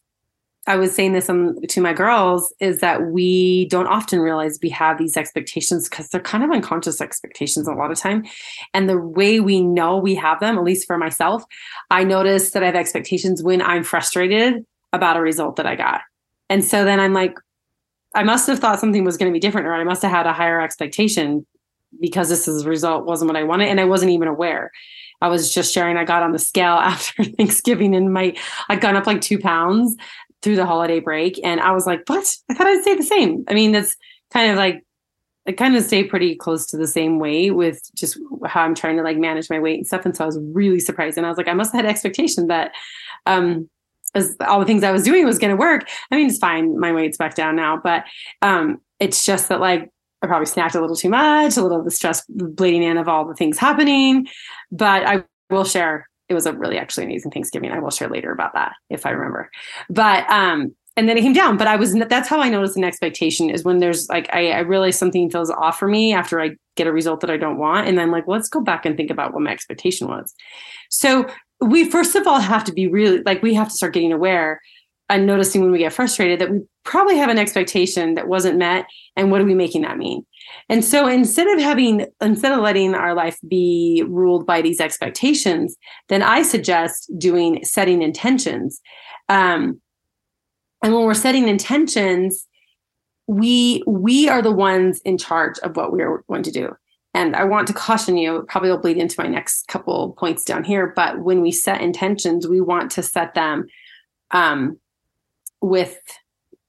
I 0.68 0.78
was 0.78 0.94
saying 0.94 1.13
this 1.13 1.30
um, 1.30 1.56
to 1.69 1.80
my 1.80 1.94
girls 1.94 2.54
is 2.60 2.80
that 2.80 3.07
we 3.07 3.68
don't 3.69 3.88
often 3.88 4.19
realize 4.19 4.58
we 4.62 4.69
have 4.69 4.98
these 4.98 5.16
expectations 5.16 5.88
because 5.88 6.10
they're 6.10 6.19
kind 6.19 6.44
of 6.44 6.51
unconscious 6.51 7.01
expectations 7.01 7.68
a 7.68 7.74
lot 7.74 7.92
of 7.92 8.00
time. 8.00 8.25
And 8.74 8.90
the 8.90 9.00
way 9.00 9.40
we 9.40 9.62
know 9.62 9.98
we 9.98 10.16
have 10.16 10.40
them, 10.40 10.58
at 10.58 10.63
least 10.63 10.88
for 10.88 10.98
myself, 10.98 11.44
I 11.92 12.04
notice 12.04 12.51
that 12.51 12.63
I 12.63 12.66
have 12.68 12.75
expectations 12.75 13.44
when 13.44 13.62
I'm 13.62 13.84
frustrated 13.84 14.66
about 14.92 15.18
a 15.18 15.22
result 15.22 15.58
that 15.58 15.68
I 15.68 15.75
got. 15.75 16.01
And 16.50 16.63
so 16.63 16.86
then 16.86 17.00
I'm 17.00 17.13
like, 17.13 17.38
I 18.13 18.24
must 18.24 18.47
have 18.47 18.59
thought 18.59 18.80
something 18.80 19.03
was 19.03 19.18
going 19.18 19.31
to 19.31 19.36
be 19.36 19.39
different, 19.39 19.68
or 19.68 19.74
I 19.74 19.83
must 19.83 20.01
have 20.01 20.12
had 20.12 20.25
a 20.25 20.33
higher 20.33 20.62
expectation 20.62 21.45
because 22.00 22.30
this 22.30 22.47
is 22.47 22.65
result 22.65 23.06
wasn't 23.06 23.30
what 23.30 23.38
I 23.38 23.44
wanted. 23.44 23.69
And 23.69 23.80
I 23.80 23.86
wasn't 23.86 24.12
even 24.12 24.27
aware. 24.27 24.71
I 25.21 25.27
was 25.27 25.53
just 25.53 25.74
sharing. 25.74 25.97
I 25.97 26.03
got 26.03 26.24
on 26.24 26.31
the 26.31 26.39
scale 26.39 26.65
after 26.81 27.24
Thanksgiving 27.24 27.95
and 27.95 28.13
my 28.13 28.36
I'd 28.69 28.81
gone 28.81 28.95
up 28.95 29.07
like 29.07 29.21
two 29.21 29.39
pounds 29.39 29.95
through 30.42 30.56
the 30.56 30.65
holiday 30.65 31.00
break. 31.00 31.39
And 31.44 31.59
I 31.59 31.71
was 31.71 31.86
like, 31.88 32.03
what? 32.07 32.31
I 32.50 32.53
thought 32.53 32.68
I'd 32.68 32.81
stay 32.81 32.95
the 32.95 33.03
same. 33.03 33.44
I 33.48 33.53
mean, 33.53 33.71
that's 33.71 33.95
kind 34.31 34.51
of 34.51 34.57
like, 34.57 34.83
I 35.48 35.51
kind 35.51 35.75
of 35.75 35.83
stay 35.83 36.03
pretty 36.03 36.36
close 36.36 36.68
to 36.68 36.77
the 36.77 36.88
same 36.88 37.19
weight 37.19 37.51
with 37.51 37.81
just 37.95 38.18
how 38.45 38.62
I'm 38.62 38.75
trying 38.75 38.98
to 38.98 39.03
like 39.03 39.18
manage 39.18 39.50
my 39.50 39.59
weight 39.59 39.77
and 39.77 39.88
stuff. 39.88 40.06
And 40.06 40.15
so 40.15 40.24
I 40.24 40.27
was 40.27 40.39
really 40.41 40.80
surprised. 40.80 41.18
And 41.18 41.25
I 41.25 41.30
was 41.30 41.38
like, 41.38 41.48
I 41.48 41.53
must 41.53 41.71
have 41.71 41.83
had 41.83 41.89
expectation 41.89 42.48
that, 42.48 42.71
um, 43.25 43.69
as 44.15 44.35
all 44.47 44.59
the 44.59 44.65
things 44.65 44.83
I 44.83 44.91
was 44.91 45.03
doing 45.03 45.25
was 45.25 45.38
going 45.38 45.51
to 45.51 45.57
work. 45.57 45.88
I 46.12 46.15
mean, 46.15 46.27
it's 46.27 46.39
fine. 46.39 46.79
My 46.79 46.91
weight's 46.91 47.17
back 47.17 47.35
down 47.35 47.56
now, 47.56 47.79
but, 47.83 48.06
um, 48.41 48.79
it's 49.00 49.25
just 49.25 49.50
that 49.50 49.59
like, 49.59 49.91
I 50.21 50.27
probably 50.27 50.47
snacked 50.47 50.75
a 50.75 50.81
little 50.81 50.95
too 50.95 51.09
much, 51.09 51.57
a 51.57 51.62
little 51.62 51.79
of 51.79 51.85
the 51.85 51.91
stress 51.91 52.23
bleeding 52.27 52.81
in 52.81 52.97
of 52.97 53.07
all 53.07 53.27
the 53.27 53.35
things 53.35 53.59
happening, 53.59 54.27
but 54.71 55.05
I 55.05 55.24
will 55.50 55.65
share 55.65 56.07
it 56.29 56.34
was 56.34 56.45
a 56.45 56.53
really 56.53 56.77
actually 56.77 57.03
amazing 57.05 57.31
Thanksgiving. 57.31 57.72
I 57.72 57.79
will 57.79 57.91
share 57.91 58.10
later 58.10 58.31
about 58.31 58.53
that 58.53 58.74
if 58.89 59.05
I 59.05 59.12
remember. 59.12 59.51
But 59.89 60.27
um, 60.29 60.74
and 60.98 61.10
then 61.10 61.17
it 61.17 61.22
came 61.22 61.34
down. 61.34 61.57
But 61.57 61.67
I 61.67 61.75
was 61.75 61.93
that's 61.93 62.27
how 62.27 62.39
I 62.39 62.50
notice 62.50 62.75
an 62.75 62.84
expectation 62.84 63.50
is 63.50 63.63
when 63.63 63.79
there's 63.79 64.10
like 64.10 64.34
I, 64.34 64.51
I 64.51 64.60
realize 64.60 64.98
something 64.98 65.29
feels 65.29 65.51
off 65.51 65.77
for 65.77 65.88
me 65.88 66.13
after 66.13 66.41
I 66.41 66.51
get 66.75 66.88
a 66.88 66.91
result 66.91 67.19
that 67.22 67.29
I 67.29 67.38
don't 67.38 67.57
want, 67.57 67.88
and 67.88 67.98
then 67.98 68.12
like 68.12 68.24
let's 68.27 68.50
go 68.50 68.62
back 68.62 68.86
and 68.86 68.98
think 68.98 69.12
about 69.12 69.34
what 69.34 69.43
my 69.43 69.51
expectation 69.51 70.07
was. 70.07 70.34
So 70.89 71.27
we 71.62 71.89
first 71.89 72.15
of 72.15 72.27
all 72.27 72.39
have 72.39 72.63
to 72.65 72.74
be 72.74 72.88
really 72.88 73.21
like 73.24 73.41
we 73.41 73.53
have 73.53 73.69
to 73.69 73.75
start 73.75 73.93
getting 73.93 74.12
aware 74.12 74.62
and 75.09 75.25
noticing 75.25 75.62
when 75.62 75.71
we 75.71 75.77
get 75.77 75.93
frustrated 75.93 76.39
that 76.39 76.51
we 76.51 76.62
probably 76.83 77.17
have 77.17 77.29
an 77.29 77.38
expectation 77.38 78.15
that 78.15 78.27
wasn't 78.27 78.57
met 78.57 78.85
and 79.15 79.31
what 79.31 79.39
are 79.39 79.45
we 79.45 79.55
making 79.55 79.83
that 79.83 79.97
mean 79.97 80.25
and 80.69 80.83
so 80.83 81.07
instead 81.07 81.47
of 81.47 81.59
having, 81.59 82.07
instead 82.21 82.51
of 82.51 82.59
letting 82.59 82.95
our 82.95 83.13
life 83.13 83.38
be 83.47 84.03
ruled 84.07 84.45
by 84.45 84.62
these 84.62 84.79
expectations, 84.79 85.75
then 86.09 86.21
I 86.21 86.41
suggest 86.41 87.12
doing 87.17 87.63
setting 87.63 88.01
intentions. 88.01 88.81
Um, 89.29 89.81
and 90.83 90.93
when 90.93 91.05
we're 91.05 91.13
setting 91.13 91.47
intentions, 91.47 92.47
we 93.27 93.81
we 93.88 94.29
are 94.29 94.43
the 94.43 94.51
ones 94.51 95.01
in 95.03 95.17
charge 95.17 95.57
of 95.59 95.75
what 95.75 95.91
we're 95.91 96.21
going 96.27 96.43
to 96.43 96.51
do. 96.51 96.75
And 97.15 97.34
I 97.34 97.45
want 97.45 97.67
to 97.67 97.74
caution 97.74 98.17
you, 98.17 98.45
probably 98.50 98.69
will 98.69 98.77
bleed 98.77 98.98
into 98.98 99.15
my 99.17 99.27
next 99.27 99.69
couple 99.69 100.12
points 100.19 100.43
down 100.43 100.65
here, 100.65 100.91
but 100.98 101.19
when 101.19 101.41
we 101.41 101.50
set 101.50 101.79
intentions, 101.79 102.45
we 102.45 102.60
want 102.60 102.91
to 102.91 103.01
set 103.01 103.34
them 103.36 103.67
um, 104.31 104.77
with 105.62 105.98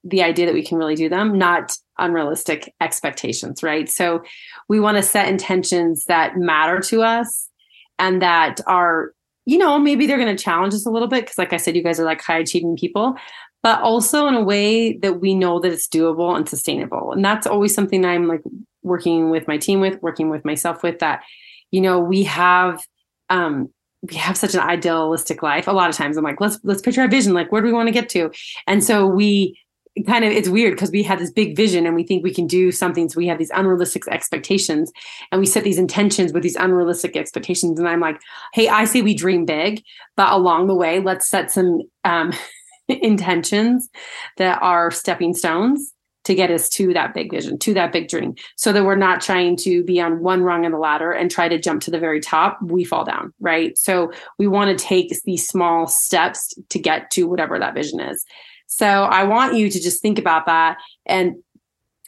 the 0.04 0.22
idea 0.22 0.46
that 0.46 0.54
we 0.54 0.64
can 0.64 0.78
really 0.78 0.94
do 0.94 1.08
them, 1.08 1.36
not 1.36 1.76
unrealistic 1.98 2.72
expectations, 2.80 3.64
right? 3.64 3.88
So 3.88 4.22
we 4.68 4.78
want 4.78 4.98
to 4.98 5.02
set 5.02 5.28
intentions 5.28 6.04
that 6.04 6.36
matter 6.36 6.78
to 6.78 7.02
us 7.02 7.50
and 7.98 8.22
that 8.22 8.60
are, 8.68 9.14
you 9.46 9.58
know, 9.58 9.80
maybe 9.80 10.06
they're 10.06 10.16
going 10.16 10.36
to 10.36 10.42
challenge 10.42 10.74
us 10.74 10.86
a 10.86 10.90
little 10.90 11.08
bit 11.08 11.24
because, 11.24 11.38
like 11.38 11.52
I 11.52 11.56
said, 11.56 11.74
you 11.74 11.82
guys 11.82 11.98
are 11.98 12.04
like 12.04 12.22
high 12.22 12.38
achieving 12.38 12.76
people, 12.76 13.16
but 13.64 13.80
also 13.80 14.28
in 14.28 14.34
a 14.34 14.44
way 14.44 14.96
that 14.98 15.20
we 15.20 15.34
know 15.34 15.58
that 15.58 15.72
it's 15.72 15.88
doable 15.88 16.36
and 16.36 16.48
sustainable. 16.48 17.10
And 17.10 17.24
that's 17.24 17.48
always 17.48 17.74
something 17.74 18.04
I'm 18.04 18.28
like 18.28 18.42
working 18.86 19.30
with 19.30 19.46
my 19.46 19.58
team 19.58 19.80
with, 19.80 20.00
working 20.02 20.30
with 20.30 20.44
myself 20.44 20.82
with 20.82 21.00
that, 21.00 21.22
you 21.70 21.80
know, 21.80 22.00
we 22.00 22.22
have, 22.22 22.82
um, 23.28 23.68
we 24.02 24.14
have 24.16 24.36
such 24.36 24.54
an 24.54 24.60
idealistic 24.60 25.42
life. 25.42 25.66
A 25.66 25.72
lot 25.72 25.90
of 25.90 25.96
times 25.96 26.16
I'm 26.16 26.24
like, 26.24 26.40
let's 26.40 26.58
let's 26.62 26.80
picture 26.80 27.00
our 27.00 27.08
vision. 27.08 27.34
Like, 27.34 27.50
where 27.50 27.60
do 27.60 27.66
we 27.66 27.72
want 27.72 27.88
to 27.88 27.92
get 27.92 28.08
to? 28.10 28.30
And 28.66 28.84
so 28.84 29.06
we 29.06 29.58
kind 30.04 30.24
of 30.24 30.32
it's 30.32 30.48
weird 30.48 30.74
because 30.74 30.90
we 30.90 31.02
have 31.02 31.18
this 31.18 31.30
big 31.30 31.56
vision 31.56 31.86
and 31.86 31.94
we 31.94 32.02
think 32.02 32.22
we 32.22 32.34
can 32.34 32.46
do 32.46 32.70
something 32.70 33.08
so 33.08 33.16
we 33.16 33.26
have 33.26 33.38
these 33.38 33.50
unrealistic 33.54 34.06
expectations 34.08 34.92
and 35.32 35.40
we 35.40 35.46
set 35.46 35.64
these 35.64 35.78
intentions 35.78 36.32
with 36.32 36.42
these 36.42 36.56
unrealistic 36.56 37.16
expectations 37.16 37.78
and 37.78 37.88
i'm 37.88 38.00
like 38.00 38.20
hey 38.52 38.68
i 38.68 38.84
say 38.84 39.00
we 39.00 39.14
dream 39.14 39.46
big 39.46 39.82
but 40.14 40.30
along 40.32 40.66
the 40.66 40.74
way 40.74 41.00
let's 41.00 41.26
set 41.26 41.50
some 41.50 41.80
um, 42.04 42.30
intentions 42.88 43.88
that 44.36 44.60
are 44.60 44.90
stepping 44.90 45.32
stones 45.32 45.94
to 46.26 46.34
get 46.34 46.50
us 46.50 46.68
to 46.68 46.92
that 46.92 47.14
big 47.14 47.30
vision, 47.30 47.56
to 47.56 47.72
that 47.72 47.92
big 47.92 48.08
dream, 48.08 48.34
so 48.56 48.72
that 48.72 48.84
we're 48.84 48.96
not 48.96 49.20
trying 49.20 49.56
to 49.56 49.84
be 49.84 50.00
on 50.00 50.20
one 50.20 50.42
rung 50.42 50.66
of 50.66 50.72
the 50.72 50.78
ladder 50.78 51.12
and 51.12 51.30
try 51.30 51.48
to 51.48 51.58
jump 51.58 51.80
to 51.82 51.90
the 51.90 52.00
very 52.00 52.20
top. 52.20 52.58
We 52.60 52.82
fall 52.82 53.04
down, 53.04 53.32
right? 53.38 53.78
So 53.78 54.12
we 54.36 54.48
want 54.48 54.76
to 54.76 54.84
take 54.84 55.12
these 55.22 55.46
small 55.46 55.86
steps 55.86 56.52
to 56.70 56.78
get 56.80 57.12
to 57.12 57.28
whatever 57.28 57.60
that 57.60 57.74
vision 57.74 58.00
is. 58.00 58.24
So 58.66 58.86
I 58.86 59.22
want 59.22 59.54
you 59.54 59.70
to 59.70 59.80
just 59.80 60.02
think 60.02 60.18
about 60.18 60.46
that 60.46 60.78
and 61.06 61.36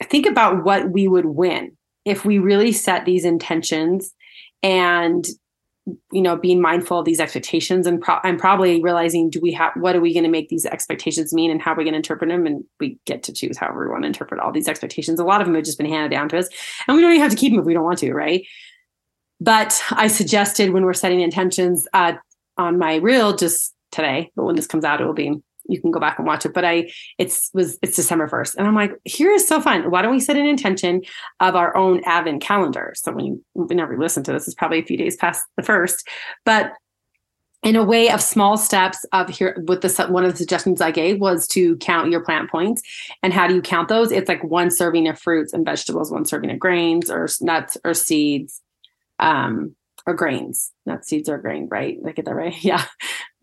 think 0.03 0.27
about 0.27 0.65
what 0.65 0.91
we 0.91 1.07
would 1.07 1.27
win 1.27 1.77
if 2.05 2.25
we 2.25 2.39
really 2.39 2.73
set 2.73 3.05
these 3.05 3.25
intentions 3.25 4.13
and 4.65 5.25
you 6.12 6.23
know 6.23 6.37
being 6.37 6.61
mindful 6.61 6.99
of 6.99 7.04
these 7.04 7.21
expectations 7.21 7.87
and 7.87 8.00
pro- 8.00 8.21
i'm 8.25 8.37
probably 8.37 8.80
realizing 8.83 9.30
do 9.30 9.40
we 9.40 9.52
have 9.52 9.73
what 9.76 9.95
are 9.97 10.00
we 10.00 10.12
going 10.12 10.25
to 10.25 10.30
make 10.30 10.49
these 10.49 10.66
expectations 10.66 11.33
mean 11.33 11.50
and 11.50 11.61
how 11.61 11.73
are 11.73 11.76
we 11.76 11.85
going 11.85 11.92
to 11.92 11.99
interpret 11.99 12.30
them? 12.30 12.47
And 12.47 12.64
we 12.80 12.99
get 13.04 13.23
to 13.25 13.33
choose 13.33 13.57
however 13.57 13.85
we 13.85 13.90
want 13.90 14.02
to 14.02 14.09
interpret 14.09 14.40
all 14.40 14.52
these 14.52 14.68
expectations. 14.68 15.18
A 15.18 15.25
lot 15.25 15.40
of 15.40 15.47
them 15.47 15.54
have 15.54 15.64
just 15.64 15.78
been 15.78 15.88
handed 15.88 16.11
down 16.11 16.28
to 16.30 16.38
us 16.38 16.49
and 16.87 16.97
we 16.97 17.02
don't 17.02 17.12
even 17.12 17.23
have 17.23 17.30
to 17.30 17.37
keep 17.37 17.52
them 17.52 17.61
if 17.61 17.66
we 17.66 17.75
don't 17.75 17.85
want 17.85 17.99
to 17.99 18.12
right? 18.12 18.47
But 19.40 19.80
i 19.92 20.09
suggested 20.09 20.71
when 20.71 20.85
we're 20.85 20.95
setting 20.95 21.21
intentions 21.21 21.87
uh, 21.92 22.14
on 22.57 22.78
my 22.78 22.97
reel 22.97 23.37
just 23.37 23.75
today 23.92 24.30
but 24.35 24.45
when 24.45 24.57
this 24.57 24.66
comes 24.66 24.85
out 24.85 25.00
it 25.00 25.07
will 25.07 25.14
be 25.14 25.40
you 25.69 25.81
can 25.81 25.91
go 25.91 26.01
back 26.01 26.19
and 26.19 26.27
watch 26.27 26.45
it. 26.45 26.55
But 26.55 26.65
I, 26.65 26.91
it's 27.19 27.51
was 27.55 27.79
it's 27.83 27.97
December 27.97 28.27
first, 28.27 28.57
and 28.57 28.67
I'm 28.67 28.75
like, 28.75 28.93
here 29.05 29.31
is 29.31 29.47
so 29.47 29.61
fun. 29.61 29.91
Why 29.91 30.03
don't 30.03 30.13
we 30.13 30.21
set 30.21 30.37
an 30.37 30.47
intention 30.47 31.03
of 31.41 31.55
our 31.55 31.77
own 31.77 32.03
Advent 32.05 32.43
calendar? 32.43 32.95
So 32.97 33.13
when 33.13 33.25
you 33.25 33.45
whenever 33.55 33.93
you 33.93 34.01
listen 34.01 34.23
to 34.25 34.33
this, 34.33 34.47
it's 34.47 34.55
probably 34.55 34.81
a 34.81 34.85
few 34.85 34.97
days 34.97 35.17
past 35.17 35.45
the 35.57 35.63
first, 35.63 36.09
but 36.45 36.73
in 37.65 37.75
a 37.75 37.85
way 37.85 38.09
of 38.11 38.23
small 38.23 38.57
steps 38.57 39.05
of 39.13 39.29
here 39.29 39.63
with 39.67 39.81
the 39.81 40.07
one 40.09 40.25
of 40.25 40.31
the 40.31 40.37
suggestions 40.37 40.81
i 40.81 40.91
gave 40.91 41.21
was 41.21 41.47
to 41.47 41.77
count 41.79 42.11
your 42.11 42.25
plant 42.25 42.51
points 42.51 42.83
and 43.23 43.33
how 43.33 43.47
do 43.49 43.55
you 43.55 43.63
count 43.63 43.89
those 43.89 44.13
it's 44.13 44.29
like 44.29 44.43
one 44.45 44.71
serving 44.71 45.09
of 45.09 45.19
fruits 45.19 45.53
and 45.53 45.65
vegetables 45.65 46.11
one 46.13 46.25
serving 46.25 46.51
of 46.51 46.59
grains 46.59 47.11
or 47.11 47.29
nuts 47.41 47.77
or 47.85 47.95
seeds 47.95 48.63
um 49.19 49.75
or 50.09 50.15
grains 50.15 50.73
not 50.87 51.05
seeds 51.05 51.29
or 51.29 51.38
grain 51.38 51.69
right 51.71 51.99
did 51.99 52.09
i 52.09 52.12
get 52.12 52.25
that 52.25 52.35
right 52.35 52.57
yeah 52.65 52.85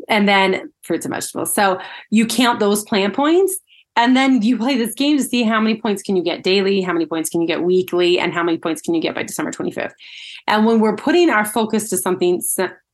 and 0.07 0.27
then 0.27 0.71
fruits 0.81 1.05
and 1.05 1.13
vegetables. 1.13 1.53
So 1.53 1.79
you 2.09 2.25
count 2.25 2.59
those 2.59 2.83
plant 2.83 3.15
points 3.15 3.57
and 3.95 4.15
then 4.15 4.41
you 4.41 4.57
play 4.57 4.77
this 4.77 4.93
game 4.93 5.17
to 5.17 5.23
see 5.23 5.43
how 5.43 5.59
many 5.61 5.79
points 5.79 6.01
can 6.01 6.15
you 6.15 6.23
get 6.23 6.43
daily, 6.43 6.81
how 6.81 6.93
many 6.93 7.05
points 7.05 7.29
can 7.29 7.41
you 7.41 7.47
get 7.47 7.63
weekly, 7.63 8.19
and 8.19 8.33
how 8.33 8.43
many 8.43 8.57
points 8.57 8.81
can 8.81 8.93
you 8.93 9.01
get 9.01 9.15
by 9.15 9.23
December 9.23 9.51
25th. 9.51 9.93
And 10.47 10.65
when 10.65 10.81
we're 10.81 10.97
putting 10.97 11.29
our 11.29 11.45
focus 11.45 11.89
to 11.89 11.97
something, 11.97 12.41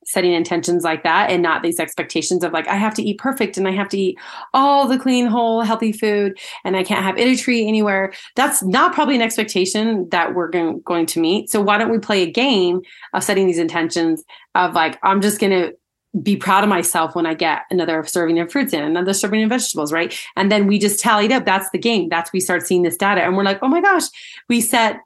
setting 0.03 0.33
intentions 0.33 0.83
like 0.83 1.03
that, 1.03 1.29
and 1.29 1.43
not 1.43 1.61
these 1.61 1.79
expectations 1.79 2.43
of 2.43 2.51
like, 2.51 2.67
I 2.67 2.75
have 2.75 2.93
to 2.95 3.03
eat 3.03 3.19
perfect 3.19 3.57
and 3.57 3.67
I 3.67 3.71
have 3.71 3.89
to 3.89 3.97
eat 3.97 4.17
all 4.53 4.87
the 4.87 4.97
clean, 4.97 5.27
whole, 5.27 5.61
healthy 5.61 5.91
food, 5.91 6.39
and 6.63 6.75
I 6.75 6.83
can't 6.83 7.03
have 7.03 7.17
tree 7.37 7.67
anywhere. 7.67 8.13
That's 8.35 8.63
not 8.63 8.93
probably 8.93 9.15
an 9.15 9.21
expectation 9.21 10.09
that 10.09 10.33
we're 10.33 10.49
going, 10.49 10.81
going 10.81 11.05
to 11.07 11.19
meet. 11.19 11.49
So 11.49 11.61
why 11.61 11.77
don't 11.77 11.91
we 11.91 11.99
play 11.99 12.23
a 12.23 12.31
game 12.31 12.81
of 13.13 13.23
setting 13.23 13.47
these 13.47 13.59
intentions 13.59 14.23
of 14.55 14.73
like, 14.73 14.97
I'm 15.03 15.21
just 15.21 15.39
going 15.39 15.51
to 15.51 15.73
be 16.21 16.35
proud 16.35 16.63
of 16.63 16.69
myself 16.69 17.15
when 17.15 17.25
I 17.25 17.33
get 17.33 17.61
another 17.69 18.03
serving 18.05 18.37
of 18.39 18.51
fruits 18.51 18.73
in, 18.73 18.83
another 18.83 19.13
serving 19.13 19.43
of 19.43 19.49
vegetables, 19.49 19.93
right? 19.93 20.13
And 20.35 20.51
then 20.51 20.67
we 20.67 20.77
just 20.77 20.99
tallied 20.99 21.31
up. 21.31 21.45
That's 21.45 21.69
the 21.69 21.77
game. 21.77 22.09
That's 22.09 22.33
we 22.33 22.41
start 22.41 22.67
seeing 22.67 22.81
this 22.81 22.97
data, 22.97 23.21
and 23.21 23.37
we're 23.37 23.45
like, 23.45 23.59
oh 23.61 23.69
my 23.69 23.81
gosh, 23.81 24.05
we 24.49 24.61
set. 24.61 24.97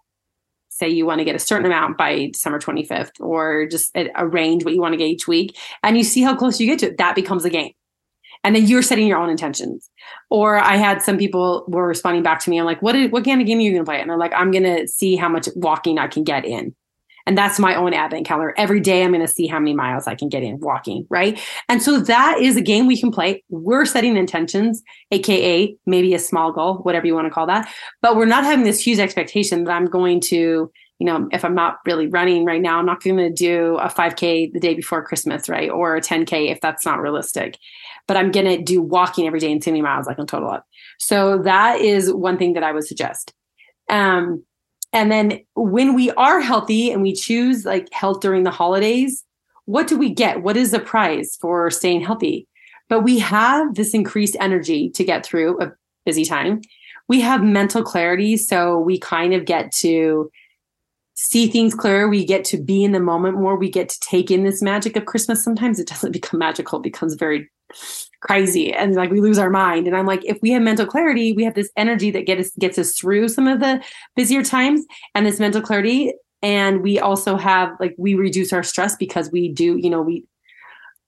Say 0.78 0.90
you 0.90 1.06
want 1.06 1.20
to 1.20 1.26
get 1.26 1.38
a 1.38 1.40
certain 1.40 1.66
amount 1.66 1.98
by 1.98 2.32
December 2.34 2.60
25th, 2.60 3.22
or 3.22 3.66
just 3.66 3.96
arrange 4.18 4.66
what 4.66 4.74
you 4.74 4.82
want 4.82 4.92
to 4.92 4.98
get 4.98 5.08
each 5.08 5.26
week, 5.26 5.58
and 5.84 5.96
you 5.96 6.04
see 6.04 6.22
how 6.22 6.36
close 6.36 6.60
you 6.60 6.68
get 6.68 6.80
to 6.80 6.88
it. 6.88 6.98
That 6.98 7.16
becomes 7.16 7.46
a 7.46 7.50
game, 7.50 7.72
and 8.44 8.54
then 8.54 8.66
you're 8.66 8.82
setting 8.82 9.08
your 9.08 9.18
own 9.18 9.30
intentions. 9.30 9.90
Or 10.30 10.58
I 10.58 10.76
had 10.76 11.02
some 11.02 11.18
people 11.18 11.64
were 11.70 11.88
responding 11.88 12.24
back 12.24 12.42
to 12.42 12.50
me. 12.50 12.60
I'm 12.60 12.66
like, 12.66 12.82
what? 12.82 12.94
What 13.10 13.24
kind 13.24 13.40
of 13.40 13.48
game 13.48 13.60
are 13.60 13.62
you 13.62 13.72
going 13.72 13.86
to 13.86 13.90
play? 13.90 14.02
And 14.02 14.10
they're 14.10 14.18
like, 14.18 14.34
I'm 14.36 14.52
going 14.52 14.64
to 14.64 14.86
see 14.86 15.16
how 15.16 15.30
much 15.30 15.48
walking 15.56 15.98
I 15.98 16.08
can 16.08 16.26
get 16.26 16.44
in. 16.44 16.76
And 17.26 17.38
that's 17.38 17.58
my 17.60 17.76
own 17.76 17.94
advent 17.94 18.26
calendar. 18.26 18.54
Every 18.58 18.80
day 18.80 19.04
I'm 19.04 19.12
going 19.12 19.26
to 19.26 19.32
see 19.32 19.48
how 19.48 19.60
many 19.60 19.74
miles 19.74 20.08
I 20.08 20.16
can 20.16 20.30
get 20.30 20.44
in 20.44 20.60
walking, 20.60 21.08
right? 21.10 21.40
And 21.70 21.82
so 21.82 22.00
that 22.00 22.40
is 22.40 22.56
a 22.56 22.62
game 22.62 22.86
we 22.86 23.00
can 23.00 23.12
play. 23.12 23.44
We're 23.50 23.86
setting 23.86 24.16
intentions, 24.16 24.84
aka 25.12 25.76
maybe 25.86 26.14
a 26.14 26.20
small 26.20 26.52
goal, 26.52 26.78
whatever 26.80 27.08
you 27.08 27.16
want 27.16 27.26
to 27.26 27.32
call 27.32 27.48
that. 27.48 27.68
But 28.02 28.16
we're 28.16 28.26
not 28.26 28.44
having 28.44 28.66
this 28.66 28.86
huge 28.86 29.00
expectation 29.00 29.64
that 29.64 29.72
I'm 29.72 29.86
going 29.86 30.20
to 30.22 30.72
you 31.00 31.06
know, 31.06 31.28
if 31.32 31.44
I'm 31.44 31.56
not 31.56 31.80
really 31.86 32.08
running 32.08 32.46
right 32.46 32.62
now, 32.62 32.80
I'm 32.80 32.86
not 32.86 33.04
going 33.04 33.18
to 33.18 33.30
do 33.30 33.78
a 33.78 33.90
5K 33.90 34.54
the 34.54 34.60
day 34.60 34.74
before 34.76 35.04
Christmas, 35.04 35.50
right? 35.50 35.70
Or 35.70 35.98
a 35.98 36.02
10K 36.02 36.52
if 36.52 36.62
that's 36.62 36.86
not 36.86 37.02
realistic. 37.02 37.58
But 38.08 38.18
I'm 38.18 38.32
going 38.32 38.46
to 38.46 38.64
do 38.64 38.82
walking 38.82 39.28
every 39.28 39.40
day 39.40 39.52
and 39.52 39.62
see 39.62 39.72
how 39.72 39.74
many 39.74 39.82
miles 39.82 40.08
I 40.08 40.14
can 40.14 40.26
total 40.26 40.50
up. 40.50 40.66
So 40.98 41.40
that 41.40 41.82
is 41.82 42.14
one 42.14 42.38
thing 42.38 42.54
that 42.54 42.64
I 42.64 42.72
would 42.72 42.86
suggest. 42.86 43.34
Um, 43.90 44.46
and 44.96 45.12
then 45.12 45.42
when 45.56 45.94
we 45.94 46.10
are 46.12 46.40
healthy 46.40 46.90
and 46.90 47.02
we 47.02 47.14
choose 47.14 47.66
like 47.66 47.92
health 47.92 48.22
during 48.22 48.44
the 48.44 48.50
holidays, 48.50 49.26
what 49.66 49.88
do 49.88 49.98
we 49.98 50.10
get? 50.10 50.42
What 50.42 50.56
is 50.56 50.72
the 50.72 50.80
prize 50.80 51.38
for 51.42 51.70
staying 51.70 52.02
healthy? 52.02 52.48
But 52.88 53.02
we 53.02 53.20
have 53.20 53.76
this 53.76 53.94
increased 53.94 54.38
energy 54.40 54.90
to 54.92 55.04
get 55.04 55.26
through 55.26 55.62
a 55.62 55.74
busy 56.06 56.24
time. 56.24 56.62
We 57.10 57.20
have 57.20 57.44
mental 57.44 57.84
clarity. 57.84 58.38
So 58.38 58.80
we 58.80 58.98
kind 58.98 59.34
of 59.34 59.44
get 59.44 59.74
to 59.74 60.32
see 61.16 61.48
things 61.48 61.76
clearer. 61.76 62.08
We 62.08 62.26
get 62.26 62.46
to 62.46 62.58
be 62.58 62.86
in 62.86 62.94
the 62.94 63.02
moment 63.02 63.38
more. 63.38 63.58
We 63.58 63.70
get 63.70 63.90
to 63.90 64.00
take 64.00 64.32
in 64.32 64.46
this 64.46 64.62
magic 64.62 64.96
of 64.96 65.08
Christmas. 65.08 65.44
Sometimes 65.44 65.78
it 65.78 65.90
doesn't 65.90 66.12
become 66.14 66.40
magical, 66.40 66.80
it 66.80 66.84
becomes 66.84 67.16
very 67.16 67.50
crazy 68.26 68.74
and 68.74 68.96
like 68.96 69.12
we 69.12 69.22
lose 69.22 69.38
our 69.38 69.50
mind. 69.50 69.86
And 69.88 69.96
I'm 69.96 70.08
like, 70.08 70.26
if 70.26 70.40
we 70.42 70.50
have 70.52 70.62
mental 70.62 70.86
clarity, 70.86 71.34
we 71.34 71.44
have 71.44 71.54
this 71.54 71.70
energy 71.78 72.10
that 72.12 72.26
gets 72.26 72.52
gets 72.58 72.78
us 72.78 72.98
through 72.98 73.28
some 73.28 73.48
of 73.48 73.60
the 73.60 73.84
busier 74.16 74.44
times 74.44 74.86
and 75.14 75.26
this 75.26 75.40
mental 75.40 75.62
clarity. 75.62 76.14
And 76.42 76.82
we 76.82 77.00
also 77.00 77.38
have 77.38 77.72
like 77.80 77.96
we 77.98 78.16
reduce 78.16 78.52
our 78.52 78.64
stress 78.64 78.96
because 78.96 79.32
we 79.32 79.50
do, 79.50 79.78
you 79.78 79.90
know, 79.90 80.02
we 80.02 80.26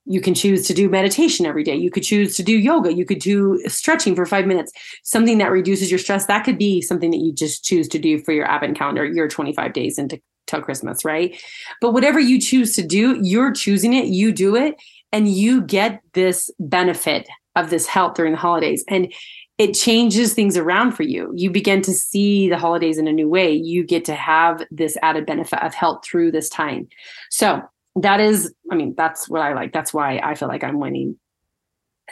you 0.05 0.21
can 0.21 0.33
choose 0.33 0.65
to 0.67 0.73
do 0.73 0.89
meditation 0.89 1.45
every 1.45 1.63
day. 1.63 1.75
You 1.75 1.91
could 1.91 2.03
choose 2.03 2.37
to 2.37 2.43
do 2.43 2.57
yoga. 2.57 2.93
You 2.93 3.03
could 3.03 3.19
do 3.19 3.61
stretching 3.67 4.15
for 4.15 4.25
five 4.25 4.45
minutes, 4.45 4.71
something 5.03 5.37
that 5.39 5.51
reduces 5.51 5.91
your 5.91 5.99
stress. 5.99 6.27
That 6.27 6.45
could 6.45 6.57
be 6.57 6.81
something 6.81 7.11
that 7.11 7.17
you 7.17 7.33
just 7.33 7.65
choose 7.65 7.89
to 7.89 7.99
do 7.99 8.19
for 8.19 8.31
your 8.31 8.45
Advent 8.45 8.77
calendar, 8.77 9.03
your 9.03 9.27
25 9.27 9.73
days 9.73 9.97
into 9.97 10.21
till 10.47 10.61
Christmas, 10.61 11.03
right? 11.05 11.39
But 11.81 11.91
whatever 11.91 12.19
you 12.19 12.39
choose 12.39 12.73
to 12.75 12.83
do, 12.83 13.19
you're 13.21 13.51
choosing 13.51 13.93
it, 13.93 14.05
you 14.05 14.31
do 14.31 14.55
it, 14.55 14.75
and 15.11 15.27
you 15.27 15.61
get 15.61 16.01
this 16.13 16.49
benefit 16.59 17.27
of 17.55 17.69
this 17.69 17.87
help 17.87 18.15
during 18.15 18.33
the 18.33 18.37
holidays. 18.37 18.83
And 18.87 19.13
it 19.57 19.73
changes 19.73 20.33
things 20.33 20.55
around 20.55 20.91
for 20.91 21.03
you. 21.03 21.31
You 21.35 21.49
begin 21.49 21.81
to 21.81 21.93
see 21.93 22.47
the 22.47 22.57
holidays 22.57 22.99
in 22.99 23.07
a 23.07 23.11
new 23.11 23.27
way. 23.27 23.51
You 23.51 23.83
get 23.83 24.05
to 24.05 24.13
have 24.13 24.63
this 24.69 24.97
added 25.01 25.25
benefit 25.25 25.63
of 25.63 25.73
help 25.73 26.05
through 26.05 26.31
this 26.31 26.49
time. 26.49 26.87
So 27.31 27.61
that 27.95 28.19
is, 28.19 28.53
I 28.71 28.75
mean, 28.75 28.93
that's 28.95 29.27
what 29.27 29.41
I 29.41 29.53
like. 29.53 29.73
That's 29.73 29.93
why 29.93 30.19
I 30.19 30.35
feel 30.35 30.47
like 30.47 30.63
I'm 30.63 30.79
winning. 30.79 31.17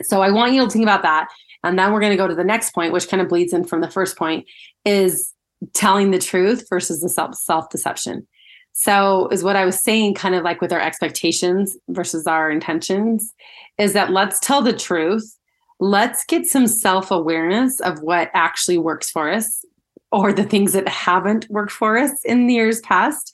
So 0.02 0.22
I 0.22 0.32
want 0.32 0.54
you 0.54 0.66
to 0.66 0.70
think 0.70 0.84
about 0.84 1.04
that. 1.04 1.28
And 1.64 1.78
then 1.78 1.94
we're 1.94 2.00
going 2.00 2.12
to 2.12 2.18
go 2.18 2.28
to 2.28 2.36
the 2.36 2.44
next 2.44 2.74
point, 2.74 2.94
which 2.94 3.08
kind 3.08 3.22
of 3.22 3.30
bleeds 3.30 3.54
in 3.54 3.64
from 3.64 3.82
the 3.82 3.92
first 3.92 4.18
point 4.18 4.46
is 4.84 5.32
telling 5.74 6.12
the 6.12 6.20
truth 6.20 6.68
versus 6.70 7.02
the 7.02 7.10
self 7.10 7.36
self 7.36 7.70
deception. 7.70 8.28
So, 8.77 9.29
is 9.29 9.41
what 9.41 9.55
I 9.55 9.63
was 9.63 9.79
saying, 9.79 10.15
kind 10.15 10.36
of 10.36 10.44
like 10.44 10.60
with 10.60 10.74
our 10.74 10.82
expectations 10.82 11.77
versus 11.88 12.27
our 12.27 12.51
intentions, 12.51 13.34
is 13.77 13.94
that 13.94 14.12
let's 14.12 14.38
tell 14.38 14.62
the 14.62 14.74
truth. 14.74 15.39
Let's 15.79 16.25
get 16.25 16.46
some 16.46 16.67
self 16.67 17.10
awareness 17.10 17.79
of 17.79 18.01
what 18.01 18.29
actually 18.34 18.77
works 18.77 19.10
for 19.10 19.32
us 19.32 19.63
or 20.12 20.34
the 20.34 20.44
things 20.44 20.74
that 20.74 20.89
haven't 20.89 21.50
worked 21.50 21.72
for 21.72 21.98
us 21.98 22.12
in 22.25 22.48
the 22.48 22.55
years 22.55 22.82
past. 22.82 23.34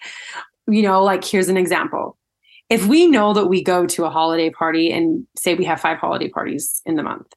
You 0.67 0.83
know, 0.83 1.03
like 1.03 1.25
here's 1.25 1.50
an 1.50 1.57
example. 1.57 2.17
If 2.69 2.86
we 2.86 3.07
know 3.07 3.33
that 3.33 3.48
we 3.48 3.63
go 3.63 3.88
to 3.88 4.05
a 4.05 4.12
holiday 4.12 4.51
party 4.51 4.91
and 4.91 5.25
say 5.36 5.55
we 5.55 5.65
have 5.65 5.81
five 5.81 5.98
holiday 5.98 6.29
parties 6.29 6.83
in 6.86 6.98
the 6.98 7.03
month, 7.03 7.33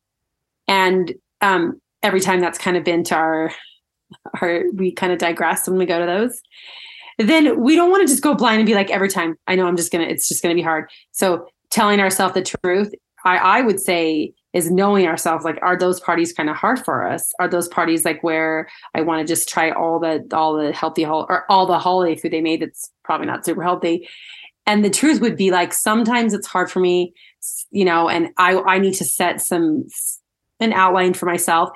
and 0.69 1.15
um, 1.41 1.81
every 2.03 2.21
time 2.21 2.41
that's 2.41 2.59
kind 2.59 2.77
of 2.77 2.85
been 2.85 3.03
to 3.05 3.15
our, 3.15 3.51
our, 4.43 4.65
we 4.75 4.93
kind 4.93 5.11
of 5.11 5.19
digress 5.19 5.67
when 5.67 5.79
we 5.79 5.87
go 5.87 5.99
to 5.99 6.07
those 6.07 6.43
then 7.19 7.61
we 7.61 7.77
don't 7.77 7.91
want 7.91 8.07
to 8.07 8.13
just 8.13 8.23
go 8.23 8.35
blind 8.35 8.59
and 8.59 8.67
be 8.67 8.75
like 8.75 8.91
every 8.91 9.09
time 9.09 9.37
i 9.47 9.55
know 9.55 9.67
i'm 9.67 9.77
just 9.77 9.93
gonna 9.93 10.05
it's 10.05 10.29
just 10.29 10.43
gonna 10.43 10.55
be 10.55 10.63
hard. 10.63 10.91
So 11.13 11.47
telling 11.71 12.01
ourselves 12.01 12.35
the 12.35 12.43
truth 12.43 12.93
i 13.25 13.37
i 13.37 13.61
would 13.61 13.81
say 13.81 14.33
is 14.53 14.71
knowing 14.71 15.07
ourselves 15.07 15.45
like 15.45 15.59
are 15.63 15.77
those 15.77 16.01
parties 16.01 16.33
kind 16.33 16.49
of 16.49 16.57
hard 16.57 16.85
for 16.85 17.07
us? 17.07 17.33
Are 17.41 17.49
those 17.49 17.69
parties 17.69 18.05
like 18.05 18.23
where 18.23 18.69
i 18.95 19.01
want 19.01 19.27
to 19.27 19.31
just 19.31 19.49
try 19.49 19.71
all 19.71 19.99
the 19.99 20.25
all 20.33 20.57
the 20.57 20.73
healthy 20.73 21.05
or 21.05 21.51
all 21.51 21.67
the 21.67 21.79
holiday 21.79 22.17
food 22.17 22.33
they 22.33 22.41
made 22.41 22.63
that's 22.63 22.91
probably 23.03 23.27
not 23.27 23.45
super 23.45 23.63
healthy? 23.63 24.09
And 24.67 24.83
the 24.83 24.91
truth 24.91 25.21
would 25.21 25.37
be 25.37 25.51
like 25.51 25.73
sometimes 25.73 26.33
it's 26.33 26.47
hard 26.47 26.71
for 26.71 26.81
me 26.81 27.13
you 27.71 27.85
know 27.85 28.09
and 28.09 28.31
i 28.39 28.55
i 28.61 28.79
need 28.79 28.95
to 28.95 29.05
set 29.05 29.43
some 29.43 29.85
an 30.61 30.73
outline 30.73 31.13
for 31.13 31.27
myself 31.27 31.71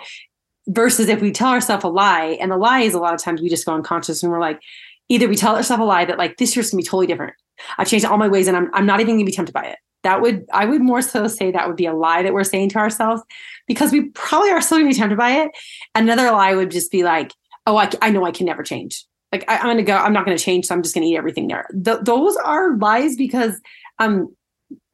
versus 0.68 1.08
if 1.08 1.20
we 1.20 1.32
tell 1.32 1.48
ourselves 1.48 1.84
a 1.84 1.88
lie, 1.88 2.36
and 2.40 2.50
the 2.50 2.56
lie 2.56 2.80
is 2.80 2.94
a 2.94 2.98
lot 2.98 3.14
of 3.14 3.20
times 3.20 3.40
we 3.40 3.48
just 3.48 3.66
go 3.66 3.72
unconscious 3.72 4.22
and 4.22 4.30
we're 4.30 4.40
like, 4.40 4.60
either 5.08 5.28
we 5.28 5.36
tell 5.36 5.56
ourselves 5.56 5.80
a 5.80 5.84
lie 5.84 6.04
that 6.04 6.18
like 6.18 6.36
this 6.36 6.54
year's 6.54 6.70
gonna 6.70 6.82
be 6.82 6.86
totally 6.86 7.06
different. 7.06 7.34
I've 7.76 7.88
changed 7.88 8.06
all 8.06 8.18
my 8.18 8.28
ways 8.28 8.48
and 8.48 8.56
I'm 8.56 8.70
I'm 8.74 8.86
not 8.86 9.00
even 9.00 9.14
gonna 9.14 9.24
be 9.24 9.32
tempted 9.32 9.52
by 9.52 9.64
it. 9.64 9.78
That 10.04 10.20
would 10.20 10.44
I 10.52 10.64
would 10.64 10.82
more 10.82 11.02
so 11.02 11.26
say 11.26 11.50
that 11.50 11.66
would 11.66 11.76
be 11.76 11.86
a 11.86 11.94
lie 11.94 12.22
that 12.22 12.32
we're 12.32 12.44
saying 12.44 12.70
to 12.70 12.78
ourselves 12.78 13.22
because 13.66 13.92
we 13.92 14.10
probably 14.10 14.50
are 14.50 14.60
still 14.60 14.78
gonna 14.78 14.90
be 14.90 14.94
tempted 14.94 15.18
by 15.18 15.30
it. 15.30 15.50
Another 15.94 16.30
lie 16.30 16.54
would 16.54 16.70
just 16.70 16.90
be 16.90 17.02
like, 17.02 17.32
oh, 17.66 17.76
I, 17.76 17.90
I 18.00 18.10
know 18.10 18.24
I 18.24 18.30
can 18.30 18.46
never 18.46 18.62
change. 18.62 19.04
Like 19.32 19.44
I, 19.48 19.56
am 19.56 19.66
gonna 19.66 19.82
go, 19.82 19.96
I'm 19.96 20.12
not 20.12 20.24
gonna 20.24 20.38
change, 20.38 20.66
so 20.66 20.74
I'm 20.74 20.82
just 20.82 20.94
gonna 20.94 21.06
eat 21.06 21.16
everything 21.16 21.48
there. 21.48 21.66
Th- 21.84 21.98
those 22.02 22.36
are 22.36 22.76
lies 22.76 23.16
because 23.16 23.60
um, 23.98 24.34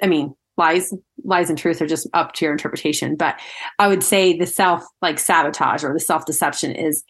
I 0.02 0.06
mean, 0.06 0.34
lies 0.56 0.92
lies 1.24 1.48
and 1.48 1.58
truth 1.58 1.80
are 1.80 1.86
just 1.86 2.06
up 2.12 2.32
to 2.32 2.44
your 2.44 2.52
interpretation 2.52 3.16
but 3.16 3.40
i 3.78 3.88
would 3.88 4.02
say 4.02 4.36
the 4.36 4.46
self 4.46 4.84
like 5.02 5.18
sabotage 5.18 5.82
or 5.82 5.92
the 5.92 6.00
self 6.00 6.26
deception 6.26 6.72
is 6.72 7.02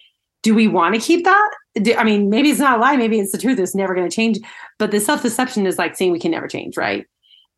do 0.45 0.55
we 0.55 0.69
want 0.69 0.95
to 0.95 1.01
keep 1.01 1.25
that 1.25 1.51
do, 1.83 1.95
i 1.97 2.05
mean 2.05 2.31
maybe 2.31 2.51
it's 2.51 2.61
not 2.61 2.79
a 2.79 2.81
lie 2.81 2.97
maybe 2.97 3.19
it's 3.19 3.33
the 3.33 3.39
truth 3.39 3.59
it's 3.59 3.75
never 3.75 3.95
going 3.95 4.09
to 4.09 4.15
change 4.15 4.39
but 4.79 4.93
the 4.93 5.01
self 5.01 5.23
deception 5.23 5.67
is 5.67 5.79
like 5.79 5.97
saying 5.97 6.13
we 6.13 6.21
can 6.21 6.31
never 6.31 6.47
change 6.47 6.77
right 6.77 7.07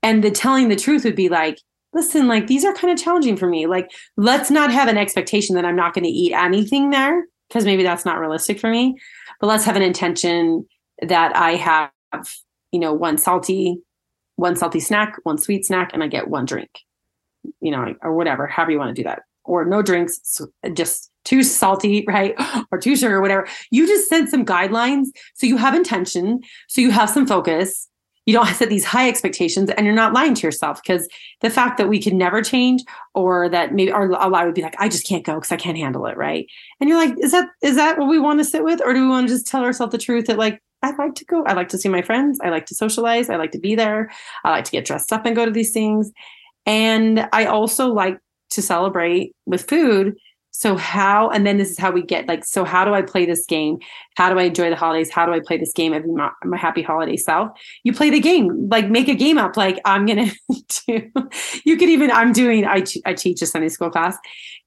and 0.02 0.24
the 0.24 0.30
telling 0.30 0.68
the 0.68 0.76
truth 0.76 1.04
would 1.04 1.16
be 1.16 1.28
like 1.28 1.60
listen 1.92 2.26
like 2.26 2.46
these 2.46 2.64
are 2.64 2.74
kind 2.74 2.92
of 2.92 3.02
challenging 3.02 3.36
for 3.36 3.46
me 3.46 3.66
like 3.66 3.90
let's 4.16 4.50
not 4.50 4.72
have 4.72 4.88
an 4.88 4.96
expectation 4.96 5.54
that 5.54 5.66
i'm 5.66 5.76
not 5.76 5.92
going 5.92 6.04
to 6.04 6.10
eat 6.10 6.32
anything 6.32 6.88
there 6.90 7.26
because 7.48 7.66
maybe 7.66 7.82
that's 7.82 8.06
not 8.06 8.18
realistic 8.18 8.58
for 8.58 8.70
me 8.70 8.96
but 9.40 9.46
let's 9.48 9.64
have 9.64 9.76
an 9.76 9.82
intention 9.82 10.66
that 11.02 11.36
i 11.36 11.52
have 11.52 11.90
you 12.72 12.80
know 12.80 12.94
one 12.94 13.18
salty 13.18 13.82
one 14.36 14.54
salty 14.54 14.80
snack, 14.80 15.16
one 15.24 15.38
sweet 15.38 15.66
snack, 15.66 15.90
and 15.92 16.02
I 16.02 16.06
get 16.06 16.28
one 16.28 16.44
drink, 16.44 16.70
you 17.60 17.70
know, 17.70 17.94
or 18.02 18.14
whatever, 18.14 18.46
however 18.46 18.70
you 18.70 18.78
want 18.78 18.94
to 18.94 19.02
do 19.02 19.08
that. 19.08 19.22
Or 19.44 19.64
no 19.64 19.82
drinks, 19.82 20.40
just 20.74 21.10
too 21.26 21.42
salty, 21.42 22.04
right? 22.08 22.34
Or 22.72 22.78
too 22.78 22.96
sugar, 22.96 23.20
whatever. 23.20 23.46
You 23.70 23.86
just 23.86 24.08
set 24.08 24.28
some 24.28 24.44
guidelines 24.44 25.06
so 25.34 25.46
you 25.46 25.56
have 25.56 25.74
intention, 25.74 26.40
so 26.68 26.80
you 26.80 26.90
have 26.90 27.10
some 27.10 27.26
focus. 27.26 27.88
You 28.24 28.32
don't 28.32 28.46
set 28.54 28.70
these 28.70 28.84
high 28.84 29.08
expectations 29.08 29.70
and 29.70 29.84
you're 29.84 29.94
not 29.94 30.12
lying 30.12 30.34
to 30.34 30.46
yourself 30.46 30.80
because 30.82 31.06
the 31.42 31.50
fact 31.50 31.78
that 31.78 31.88
we 31.88 32.00
can 32.00 32.16
never 32.16 32.42
change 32.42 32.82
or 33.14 33.48
that 33.50 33.74
maybe 33.74 33.92
our 33.92 34.10
a 34.10 34.28
lie 34.28 34.44
would 34.44 34.54
be 34.54 34.62
like, 34.62 34.74
I 34.78 34.88
just 34.88 35.06
can't 35.06 35.24
go 35.24 35.34
because 35.34 35.52
I 35.52 35.56
can't 35.56 35.76
handle 35.76 36.06
it, 36.06 36.16
right? 36.16 36.46
And 36.80 36.88
you're 36.88 36.98
like, 36.98 37.14
is 37.20 37.32
that 37.32 37.50
is 37.62 37.76
that 37.76 37.98
what 37.98 38.08
we 38.08 38.18
want 38.18 38.40
to 38.40 38.44
sit 38.44 38.64
with? 38.64 38.80
Or 38.84 38.94
do 38.94 39.02
we 39.02 39.08
want 39.08 39.28
to 39.28 39.34
just 39.34 39.46
tell 39.46 39.62
ourselves 39.62 39.92
the 39.92 39.98
truth 39.98 40.26
that 40.26 40.38
like 40.38 40.60
I 40.82 40.94
like 40.96 41.14
to 41.16 41.24
go. 41.24 41.44
I 41.44 41.54
like 41.54 41.68
to 41.70 41.78
see 41.78 41.88
my 41.88 42.02
friends. 42.02 42.38
I 42.42 42.50
like 42.50 42.66
to 42.66 42.74
socialize. 42.74 43.30
I 43.30 43.36
like 43.36 43.52
to 43.52 43.58
be 43.58 43.74
there. 43.74 44.10
I 44.44 44.50
like 44.50 44.64
to 44.64 44.70
get 44.70 44.84
dressed 44.84 45.12
up 45.12 45.24
and 45.26 45.34
go 45.34 45.44
to 45.44 45.50
these 45.50 45.72
things. 45.72 46.12
And 46.66 47.28
I 47.32 47.46
also 47.46 47.88
like 47.88 48.18
to 48.50 48.62
celebrate 48.62 49.34
with 49.46 49.68
food 49.68 50.16
so 50.58 50.74
how 50.74 51.28
and 51.28 51.46
then 51.46 51.58
this 51.58 51.70
is 51.70 51.78
how 51.78 51.90
we 51.90 52.00
get 52.00 52.26
like 52.26 52.42
so 52.42 52.64
how 52.64 52.82
do 52.82 52.94
i 52.94 53.02
play 53.02 53.26
this 53.26 53.44
game? 53.44 53.78
How 54.16 54.32
do 54.32 54.38
i 54.38 54.44
enjoy 54.44 54.70
the 54.70 54.76
holidays? 54.76 55.10
How 55.10 55.26
do 55.26 55.32
i 55.32 55.40
play 55.40 55.58
this 55.58 55.74
game 55.74 55.92
of 55.92 56.06
my, 56.06 56.30
my 56.44 56.56
happy 56.56 56.80
holiday 56.80 57.18
self? 57.18 57.50
You 57.84 57.92
play 57.92 58.08
the 58.08 58.20
game 58.20 58.66
like 58.70 58.88
make 58.88 59.06
a 59.08 59.14
game 59.14 59.36
up 59.36 59.58
like 59.58 59.78
i'm 59.84 60.06
gonna 60.06 60.30
do 60.86 61.12
you 61.66 61.76
could 61.76 61.90
even 61.90 62.10
i'm 62.10 62.32
doing 62.32 62.64
i, 62.64 62.82
I 63.04 63.12
teach 63.12 63.42
a 63.42 63.46
sunday 63.46 63.68
school 63.68 63.90
class 63.90 64.16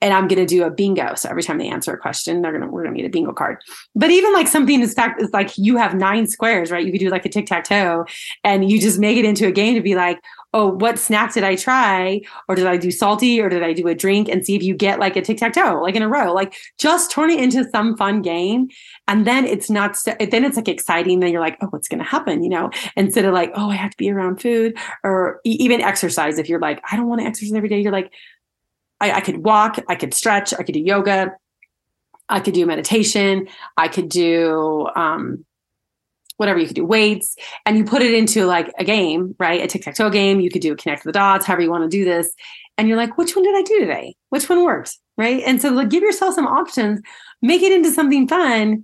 and 0.01 0.13
i'm 0.13 0.27
gonna 0.27 0.46
do 0.46 0.63
a 0.63 0.70
bingo 0.70 1.13
so 1.15 1.29
every 1.29 1.44
time 1.44 1.58
they 1.58 1.68
answer 1.68 1.94
a 1.94 1.98
question 1.98 2.41
they're 2.41 2.51
gonna 2.51 2.68
we're 2.68 2.84
gonna 2.84 2.96
get 2.96 3.06
a 3.06 3.10
bingo 3.10 3.32
card 3.32 3.58
but 3.96 4.10
even 4.10 4.34
like 4.34 4.48
something 4.48 4.82
is 4.82 4.94
fact 4.94 5.22
is 5.22 5.32
like 5.32 5.58
you 5.58 5.77
have 5.77 5.94
nine 5.94 6.27
squares 6.27 6.72
right 6.72 6.86
you 6.86 6.91
could 6.91 7.00
do 7.00 7.10
like 7.10 7.25
a 7.25 7.29
tic-tac-toe 7.29 8.06
and 8.44 8.70
you 8.70 8.79
just 8.79 9.00
make 9.00 9.18
it 9.18 9.25
into 9.25 9.48
a 9.48 9.51
game 9.51 9.75
to 9.75 9.82
be 9.82 9.96
like 9.96 10.20
oh, 10.53 10.68
what 10.68 10.98
snack 10.98 11.34
did 11.34 11.44
I 11.44 11.56
try? 11.56 12.22
Or 12.48 12.56
did 12.56 12.65
I 12.65 12.77
do 12.77 12.91
salty 12.91 13.39
or 13.39 13.50
did 13.50 13.62
I 13.62 13.74
do 13.74 13.88
a 13.88 13.96
drink 13.96 14.27
and 14.27 14.46
see 14.46 14.56
if 14.56 14.63
you 14.63 14.74
get 14.74 15.00
like 15.00 15.15
a 15.15 15.22
tic 15.22 15.38
tac 15.38 15.53
toe, 15.53 15.79
like 15.82 15.96
in 15.96 16.01
a 16.01 16.10
row? 16.10 16.34
Like 16.34 16.56
just 16.77 17.12
turn 17.12 17.29
it 17.29 17.39
into 17.39 17.70
some 17.70 17.96
fun 17.98 18.22
game. 18.22 18.70
And 19.08 19.27
then 19.27 19.46
it's 19.46 19.70
not, 19.70 19.98
then 20.06 20.44
it's 20.44 20.56
like 20.56 20.68
exciting. 20.68 21.20
Then 21.20 21.32
you're 21.32 21.41
like, 21.41 21.58
oh, 21.62 21.68
what's 21.68 21.88
going 21.88 22.00
to 22.00 22.06
happen? 22.06 22.44
You 22.44 22.50
know, 22.50 22.72
instead 22.96 23.25
of 23.25 23.34
like, 23.34 23.51
oh, 23.56 23.70
I 23.70 23.75
have 23.75 23.91
to 23.91 23.98
be 23.98 24.12
around 24.12 24.41
food 24.41 24.77
or 25.03 25.39
even 25.44 25.82
exercise. 25.82 26.39
If 26.39 26.50
you're 26.50 26.60
like, 26.60 26.82
I 26.91 26.95
don't 26.95 27.08
want 27.08 27.21
to 27.21 27.28
exercise 27.28 27.54
every 27.54 27.69
day, 27.69 27.80
you're 27.80 27.91
like, 27.91 28.12
I, 29.02 29.12
I 29.14 29.22
could 29.22 29.44
walk, 29.44 29.80
I 29.88 29.96
could 29.96 30.14
stretch, 30.14 30.54
I 30.54 30.64
could 30.64 30.74
do 30.74 30.82
yoga. 30.82 31.36
I 32.32 32.40
could 32.40 32.54
do 32.54 32.66
meditation. 32.68 33.48
I 33.76 33.88
could 33.88 34.08
do 34.08 34.88
um, 34.96 35.46
whatever 36.40 36.58
you 36.58 36.68
could 36.68 36.76
do 36.76 36.86
weights 36.86 37.36
and 37.66 37.78
you 37.78 37.84
put 37.84 38.02
it 38.02 38.14
into 38.14 38.46
like 38.46 38.72
a 38.80 38.84
game 38.84 39.36
right 39.40 39.62
a 39.62 39.68
tic-tac-toe 39.68 40.10
game 40.10 40.40
you 40.40 40.50
could 40.50 40.62
do 40.62 40.74
connect 40.74 41.04
the 41.04 41.12
dots 41.12 41.46
however 41.46 41.62
you 41.62 41.70
want 41.70 41.84
to 41.84 41.90
do 41.90 42.06
this 42.06 42.34
and 42.78 42.88
you're 42.88 42.96
like 42.96 43.18
which 43.18 43.36
one 43.36 43.44
did 43.44 43.56
i 43.58 43.62
do 43.62 43.82
today 43.82 44.16
which 44.30 44.48
one 44.48 44.64
worked 44.64 44.98
right 45.18 45.44
and 45.46 45.62
so 45.62 45.70
like 45.70 45.90
give 45.90 46.02
yourself 46.02 46.34
some 46.34 46.48
options 46.48 47.02
make 47.42 47.62
it 47.62 47.74
into 47.74 47.92
something 47.92 48.26
fun 48.26 48.82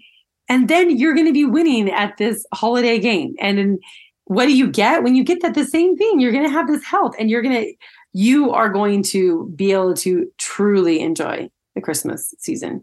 and 0.49 0.67
then 0.67 0.97
you're 0.97 1.13
going 1.13 1.25
to 1.25 1.33
be 1.33 1.45
winning 1.45 1.89
at 1.89 2.17
this 2.17 2.45
holiday 2.53 2.99
game 2.99 3.33
and 3.39 3.79
what 4.25 4.47
do 4.47 4.57
you 4.57 4.69
get 4.69 5.01
when 5.01 5.15
you 5.15 5.23
get 5.23 5.41
that 5.41 5.53
the 5.53 5.65
same 5.65 5.95
thing 5.95 6.19
you're 6.19 6.33
going 6.33 6.43
to 6.43 6.51
have 6.51 6.67
this 6.67 6.83
health 6.83 7.15
and 7.17 7.29
you're 7.29 7.41
going 7.41 7.55
to 7.55 7.73
you 8.17 8.51
are 8.51 8.69
going 8.69 9.03
to 9.03 9.51
be 9.55 9.73
able 9.73 9.93
to 9.93 10.25
truly 10.37 11.01
enjoy 11.01 11.49
the 11.75 11.81
christmas 11.81 12.33
season 12.39 12.81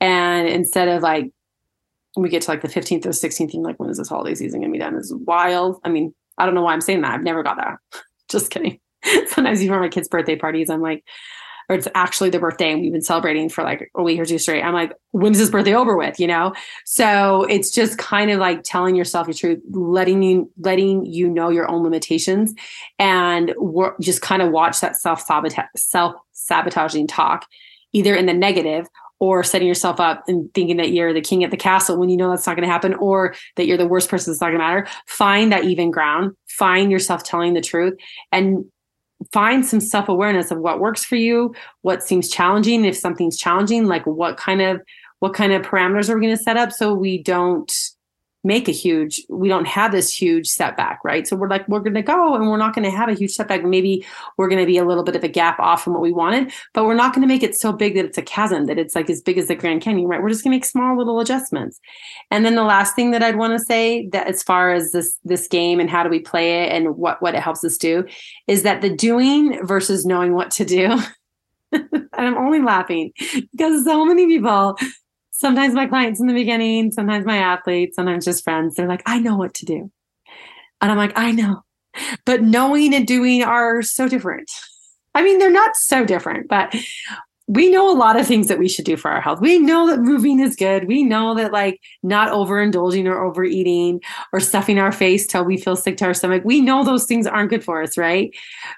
and 0.00 0.48
instead 0.48 0.88
of 0.88 1.02
like 1.02 1.32
we 2.16 2.28
get 2.28 2.42
to 2.42 2.50
like 2.50 2.62
the 2.62 2.68
15th 2.68 3.06
or 3.06 3.10
16th, 3.10 3.54
and 3.54 3.62
like, 3.62 3.78
when 3.78 3.90
is 3.90 3.98
this 3.98 4.08
holiday 4.08 4.34
season 4.34 4.60
gonna 4.60 4.72
be 4.72 4.78
done? 4.78 4.96
Is 4.96 5.14
wild. 5.14 5.80
I 5.84 5.88
mean, 5.88 6.14
I 6.36 6.46
don't 6.46 6.54
know 6.54 6.62
why 6.62 6.72
I'm 6.72 6.80
saying 6.80 7.02
that. 7.02 7.12
I've 7.12 7.22
never 7.22 7.42
got 7.42 7.56
that. 7.56 7.78
Just 8.30 8.50
kidding. 8.50 8.78
Sometimes 9.26 9.62
even 9.62 9.78
my 9.80 9.88
kids' 9.88 10.08
birthday 10.08 10.36
parties, 10.36 10.70
I'm 10.70 10.82
like, 10.82 11.04
or 11.68 11.76
it's 11.76 11.88
actually 11.94 12.30
the 12.30 12.38
birthday 12.38 12.72
and 12.72 12.80
we've 12.80 12.92
been 12.92 13.02
celebrating 13.02 13.48
for 13.48 13.62
like 13.62 13.90
a 13.94 14.02
week 14.02 14.18
or 14.18 14.24
two 14.24 14.38
straight. 14.38 14.62
I'm 14.62 14.72
like, 14.72 14.92
when 15.10 15.32
is 15.32 15.38
this 15.38 15.50
birthday 15.50 15.74
over 15.74 15.96
with? 15.96 16.18
You 16.18 16.26
know? 16.26 16.54
So 16.84 17.44
it's 17.44 17.70
just 17.70 17.98
kind 17.98 18.30
of 18.30 18.38
like 18.38 18.62
telling 18.62 18.96
yourself 18.96 19.26
your 19.26 19.34
truth, 19.34 19.60
letting 19.70 20.22
you 20.22 20.50
letting 20.58 21.04
you 21.04 21.28
know 21.28 21.50
your 21.50 21.70
own 21.70 21.82
limitations 21.82 22.54
and 22.98 23.54
just 24.00 24.22
kind 24.22 24.42
of 24.42 24.50
watch 24.50 24.80
that 24.80 24.96
self 24.96 25.24
self 25.76 26.14
sabotaging 26.32 27.06
talk 27.06 27.46
either 27.92 28.14
in 28.14 28.26
the 28.26 28.34
negative 28.34 28.86
or 29.20 29.42
setting 29.42 29.66
yourself 29.66 29.98
up 29.98 30.22
and 30.28 30.52
thinking 30.54 30.76
that 30.76 30.92
you're 30.92 31.12
the 31.12 31.20
king 31.20 31.42
at 31.42 31.50
the 31.50 31.56
castle 31.56 31.98
when 31.98 32.08
you 32.08 32.16
know 32.16 32.30
that's 32.30 32.46
not 32.46 32.56
going 32.56 32.66
to 32.66 32.72
happen 32.72 32.94
or 32.94 33.34
that 33.56 33.66
you're 33.66 33.76
the 33.76 33.86
worst 33.86 34.08
person 34.08 34.32
that's 34.32 34.40
not 34.40 34.48
going 34.48 34.58
to 34.58 34.64
matter 34.64 34.86
find 35.06 35.52
that 35.52 35.64
even 35.64 35.90
ground 35.90 36.36
find 36.46 36.90
yourself 36.90 37.24
telling 37.24 37.54
the 37.54 37.60
truth 37.60 37.94
and 38.32 38.64
find 39.32 39.66
some 39.66 39.80
self-awareness 39.80 40.50
of 40.50 40.58
what 40.58 40.80
works 40.80 41.04
for 41.04 41.16
you 41.16 41.54
what 41.82 42.02
seems 42.02 42.28
challenging. 42.28 42.84
If 42.84 42.96
something's 42.96 43.36
challenging 43.36 43.86
like 43.86 44.06
what 44.06 44.36
kind 44.36 44.62
of 44.62 44.80
what 45.20 45.34
kind 45.34 45.52
of 45.52 45.62
parameters 45.62 46.08
are 46.08 46.16
we 46.16 46.24
going 46.26 46.36
to 46.36 46.42
set 46.42 46.56
up 46.56 46.70
so 46.72 46.94
we 46.94 47.22
don't 47.22 47.72
make 48.44 48.68
a 48.68 48.72
huge 48.72 49.20
we 49.28 49.48
don't 49.48 49.66
have 49.66 49.90
this 49.90 50.14
huge 50.14 50.46
setback 50.46 51.00
right? 51.04 51.26
So 51.26 51.36
we're 51.36 51.48
like 51.48 51.68
we're 51.68 51.80
going 51.80 51.94
to 51.94 52.02
go 52.02 52.34
and 52.34 52.48
we're 52.48 52.56
not 52.56 52.74
going 52.74 52.84
to 52.84 52.96
have 52.96 53.08
a 53.08 53.14
huge 53.14 53.32
setback. 53.32 53.64
Maybe 53.64 54.06
we're 54.36 54.48
going 54.48 54.60
to 54.60 54.66
be 54.66 54.78
a 54.78 54.84
little 54.84 55.02
bit 55.02 55.16
of 55.16 55.24
a 55.24 55.28
gap 55.28 55.58
off 55.58 55.82
from 55.82 55.92
what 55.94 56.02
we 56.02 56.12
wanted 56.12 56.52
but 56.72 56.84
we're 56.84 56.94
not 56.94 57.14
going 57.14 57.26
to 57.26 57.32
make 57.32 57.42
it 57.42 57.56
so 57.56 57.72
big 57.72 57.94
that 57.94 58.04
it's 58.04 58.18
a 58.18 58.22
chasm 58.22 58.66
that 58.66 58.78
it's 58.78 58.94
like 58.94 59.10
as 59.10 59.20
big 59.20 59.38
as 59.38 59.48
the 59.48 59.56
grand 59.56 59.82
canyon 59.82 60.08
right? 60.08 60.22
We're 60.22 60.28
just 60.28 60.44
going 60.44 60.52
to 60.52 60.56
make 60.56 60.64
small 60.64 60.96
little 60.96 61.20
adjustments. 61.20 61.80
And 62.30 62.44
then 62.44 62.54
the 62.54 62.62
last 62.62 62.94
thing 62.94 63.10
that 63.10 63.22
i'd 63.22 63.36
want 63.36 63.58
to 63.58 63.64
say 63.64 64.08
that 64.08 64.28
as 64.28 64.42
far 64.42 64.72
as 64.72 64.92
this 64.92 65.18
this 65.24 65.48
game 65.48 65.80
and 65.80 65.90
how 65.90 66.02
do 66.02 66.08
we 66.08 66.20
play 66.20 66.64
it 66.64 66.72
and 66.72 66.96
what 66.96 67.20
what 67.20 67.34
it 67.34 67.42
helps 67.42 67.64
us 67.64 67.76
do 67.76 68.04
is 68.46 68.62
that 68.62 68.82
the 68.82 68.90
doing 68.90 69.64
versus 69.66 70.06
knowing 70.06 70.34
what 70.34 70.50
to 70.52 70.64
do. 70.64 70.98
And 71.70 72.26
i'm 72.26 72.38
only 72.38 72.62
laughing 72.62 73.12
because 73.52 73.84
so 73.84 74.02
many 74.04 74.26
people 74.26 74.76
sometimes 75.38 75.72
my 75.72 75.86
clients 75.86 76.20
in 76.20 76.26
the 76.26 76.34
beginning, 76.34 76.90
sometimes 76.90 77.24
my 77.24 77.38
athletes, 77.38 77.96
sometimes 77.96 78.24
just 78.24 78.44
friends, 78.44 78.74
they're 78.74 78.88
like, 78.88 79.02
I 79.06 79.20
know 79.20 79.36
what 79.36 79.54
to 79.54 79.64
do. 79.64 79.90
And 80.80 80.90
I'm 80.90 80.96
like, 80.96 81.16
I 81.16 81.32
know. 81.32 81.62
But 82.24 82.42
knowing 82.42 82.92
and 82.92 83.06
doing 83.06 83.42
are 83.42 83.82
so 83.82 84.08
different. 84.08 84.50
I 85.14 85.22
mean, 85.22 85.38
they're 85.38 85.50
not 85.50 85.76
so 85.76 86.04
different, 86.04 86.48
but 86.48 86.74
we 87.48 87.70
know 87.70 87.90
a 87.90 87.96
lot 87.96 88.20
of 88.20 88.26
things 88.26 88.48
that 88.48 88.58
we 88.58 88.68
should 88.68 88.84
do 88.84 88.96
for 88.96 89.10
our 89.10 89.22
health. 89.22 89.40
We 89.40 89.58
know 89.58 89.88
that 89.88 90.00
moving 90.00 90.38
is 90.38 90.54
good. 90.54 90.86
We 90.86 91.02
know 91.02 91.34
that 91.34 91.50
like 91.50 91.80
not 92.02 92.30
overindulging 92.30 93.06
or 93.06 93.24
overeating 93.24 94.02
or 94.34 94.40
stuffing 94.40 94.78
our 94.78 94.92
face 94.92 95.26
till 95.26 95.44
we 95.44 95.56
feel 95.56 95.74
sick 95.74 95.96
to 95.96 96.04
our 96.04 96.14
stomach. 96.14 96.42
We 96.44 96.60
know 96.60 96.84
those 96.84 97.06
things 97.06 97.26
aren't 97.26 97.48
good 97.48 97.64
for 97.64 97.82
us, 97.82 97.96
right? 97.96 98.30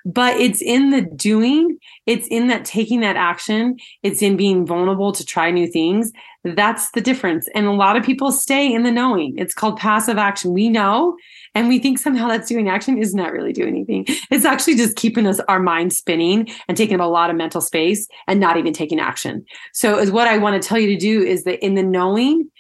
But 0.05 0.37
it's 0.37 0.63
in 0.63 0.91
the 0.91 1.03
doing, 1.03 1.79
it's 2.07 2.29
in 2.29 2.47
that 2.47 2.65
taking 2.65 3.01
that 3.01 3.17
action, 3.17 3.77
it's 4.05 4.23
in 4.23 4.37
being 4.37 4.65
vulnerable 4.65 5.11
to 5.13 5.25
try 5.25 5.51
new 5.51 5.67
things. 5.67 6.13
That's 6.43 6.91
the 6.93 7.01
difference. 7.01 7.49
And 7.55 7.67
a 7.67 7.73
lot 7.73 7.97
of 7.97 8.03
people 8.03 8.33
stay 8.33 8.73
in 8.73 8.83
the 8.83 8.91
knowing. 8.91 9.37
It's 9.37 9.53
called 9.53 9.79
passive 9.79 10.17
action. 10.17 10.55
We 10.55 10.71
know 10.71 11.17
and 11.55 11.69
we 11.69 11.79
think 11.79 11.99
somehow 11.99 12.29
that's 12.29 12.49
doing 12.49 12.69
action 12.69 12.97
is 12.97 13.15
not 13.15 13.33
really 13.33 13.53
doing 13.53 13.75
anything. 13.75 14.05
It's 14.31 14.45
actually 14.45 14.77
just 14.77 14.97
keeping 14.97 15.27
us 15.27 15.41
our 15.49 15.61
mind 15.61 15.93
spinning 15.93 16.49
and 16.69 16.77
taking 16.77 17.01
up 17.01 17.07
a 17.07 17.11
lot 17.11 17.29
of 17.29 17.37
mental 17.37 17.61
space 17.61 18.09
and 18.27 18.41
not 18.41 18.57
even 18.57 18.73
taking 18.73 19.01
action. 19.01 19.45
So 19.73 19.99
is 19.99 20.11
what 20.11 20.29
I 20.29 20.39
want 20.39 20.61
to 20.61 20.67
tell 20.67 20.79
you 20.79 20.87
to 20.89 20.97
do 20.97 21.23
is 21.23 21.45
that 21.45 21.63
in 21.65 21.75
the 21.75 21.83
knowing, 21.83 22.51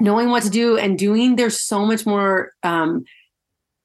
knowing 0.00 0.30
what 0.30 0.42
to 0.44 0.50
do 0.50 0.76
and 0.78 0.98
doing, 0.98 1.36
there's 1.36 1.60
so 1.60 1.84
much 1.84 2.06
more 2.06 2.52
um, 2.62 3.04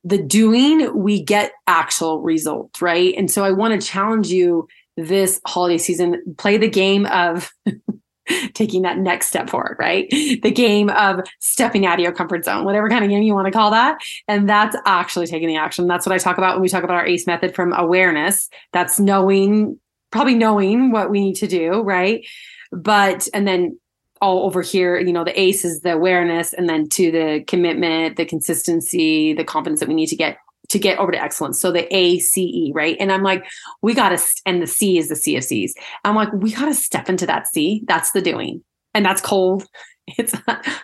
the 0.03 0.17
doing, 0.17 0.97
we 0.97 1.21
get 1.21 1.53
actual 1.67 2.21
results, 2.21 2.81
right? 2.81 3.13
And 3.17 3.29
so 3.29 3.43
I 3.43 3.51
want 3.51 3.79
to 3.79 3.87
challenge 3.87 4.27
you 4.27 4.67
this 4.95 5.41
holiday 5.45 5.77
season, 5.77 6.21
play 6.37 6.57
the 6.57 6.69
game 6.69 7.05
of 7.07 7.51
taking 8.53 8.83
that 8.83 8.97
next 8.97 9.27
step 9.27 9.49
forward, 9.49 9.75
right? 9.79 10.09
The 10.09 10.51
game 10.51 10.89
of 10.89 11.21
stepping 11.39 11.85
out 11.85 11.99
of 11.99 12.03
your 12.03 12.11
comfort 12.11 12.45
zone, 12.45 12.65
whatever 12.65 12.89
kind 12.89 13.03
of 13.03 13.09
game 13.09 13.23
you 13.23 13.33
want 13.33 13.47
to 13.47 13.51
call 13.51 13.71
that. 13.71 13.99
And 14.27 14.49
that's 14.49 14.75
actually 14.85 15.27
taking 15.27 15.47
the 15.47 15.57
action. 15.57 15.87
That's 15.87 16.05
what 16.05 16.13
I 16.13 16.17
talk 16.17 16.37
about 16.37 16.55
when 16.55 16.61
we 16.61 16.69
talk 16.69 16.83
about 16.83 16.95
our 16.97 17.05
ACE 17.05 17.27
method 17.27 17.55
from 17.55 17.73
awareness. 17.73 18.49
That's 18.71 18.99
knowing, 18.99 19.79
probably 20.11 20.35
knowing 20.35 20.91
what 20.91 21.09
we 21.09 21.19
need 21.19 21.35
to 21.35 21.47
do, 21.47 21.81
right? 21.81 22.25
But, 22.71 23.27
and 23.33 23.47
then 23.47 23.77
all 24.21 24.45
over 24.45 24.61
here, 24.61 24.97
you 24.99 25.11
know, 25.11 25.25
the 25.25 25.37
ACE 25.37 25.65
is 25.65 25.81
the 25.81 25.91
awareness, 25.91 26.53
and 26.53 26.69
then 26.69 26.87
to 26.87 27.11
the 27.11 27.43
commitment, 27.45 28.15
the 28.15 28.25
consistency, 28.25 29.33
the 29.33 29.43
confidence 29.43 29.81
that 29.81 29.89
we 29.89 29.95
need 29.95 30.07
to 30.07 30.15
get 30.15 30.37
to 30.73 30.79
get 30.79 30.99
over 30.99 31.11
to 31.11 31.21
excellence. 31.21 31.61
So 31.61 31.71
the 31.71 31.93
A, 31.95 32.19
C, 32.19 32.41
E, 32.43 32.71
right? 32.73 32.97
And 32.99 33.11
I'm 33.11 33.23
like, 33.23 33.45
we 33.81 33.93
got 33.93 34.09
to, 34.09 34.21
and 34.45 34.61
the 34.61 34.67
C 34.67 34.97
is 34.97 35.07
the 35.07 35.15
C 35.15 35.37
of 35.37 35.43
C's. 35.43 35.75
I'm 36.03 36.15
like, 36.15 36.33
we 36.33 36.51
got 36.51 36.65
to 36.65 36.73
step 36.73 37.09
into 37.09 37.25
that 37.27 37.47
C. 37.47 37.83
That's 37.87 38.11
the 38.11 38.21
doing. 38.21 38.63
And 38.93 39.05
that's 39.05 39.21
cold. 39.21 39.65
It's 40.17 40.37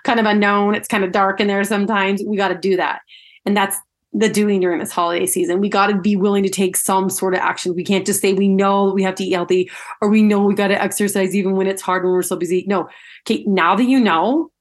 kind 0.03 0.17
of 0.17 0.25
unknown. 0.25 0.75
It's 0.75 0.87
kind 0.87 1.03
of 1.03 1.11
dark 1.11 1.41
in 1.41 1.47
there 1.47 1.65
sometimes. 1.65 2.23
We 2.25 2.37
got 2.37 2.47
to 2.47 2.55
do 2.57 2.77
that. 2.77 3.01
And 3.45 3.57
that's 3.57 3.77
the 4.13 4.29
doing 4.29 4.61
during 4.61 4.79
this 4.79 4.93
holiday 4.93 5.25
season. 5.25 5.59
We 5.59 5.67
got 5.67 5.87
to 5.87 5.99
be 5.99 6.15
willing 6.15 6.43
to 6.43 6.49
take 6.49 6.77
some 6.77 7.09
sort 7.09 7.33
of 7.33 7.41
action. 7.41 7.75
We 7.75 7.83
can't 7.83 8.05
just 8.05 8.21
say 8.21 8.31
we 8.31 8.47
know 8.47 8.93
we 8.93 9.03
have 9.03 9.15
to 9.15 9.25
eat 9.25 9.33
healthy 9.33 9.69
or 9.99 10.07
we 10.07 10.21
know 10.21 10.41
we 10.41 10.55
got 10.55 10.69
to 10.69 10.81
exercise 10.81 11.35
even 11.35 11.57
when 11.57 11.67
it's 11.67 11.81
hard 11.81 12.05
when 12.05 12.13
we're 12.13 12.21
so 12.21 12.37
busy. 12.37 12.63
No. 12.65 12.87
Okay. 13.27 13.43
Now 13.45 13.75
that 13.75 13.83
you 13.83 13.99
know, 13.99 14.51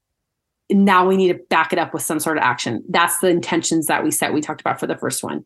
now 0.69 1.07
we 1.07 1.17
need 1.17 1.29
to 1.29 1.39
back 1.49 1.73
it 1.73 1.79
up 1.79 1.93
with 1.93 2.03
some 2.03 2.19
sort 2.19 2.37
of 2.37 2.43
action. 2.43 2.83
That's 2.89 3.19
the 3.19 3.27
intentions 3.27 3.87
that 3.87 4.03
we 4.03 4.11
set. 4.11 4.33
We 4.33 4.41
talked 4.41 4.61
about 4.61 4.79
for 4.79 4.87
the 4.87 4.97
first 4.97 5.23
one. 5.23 5.43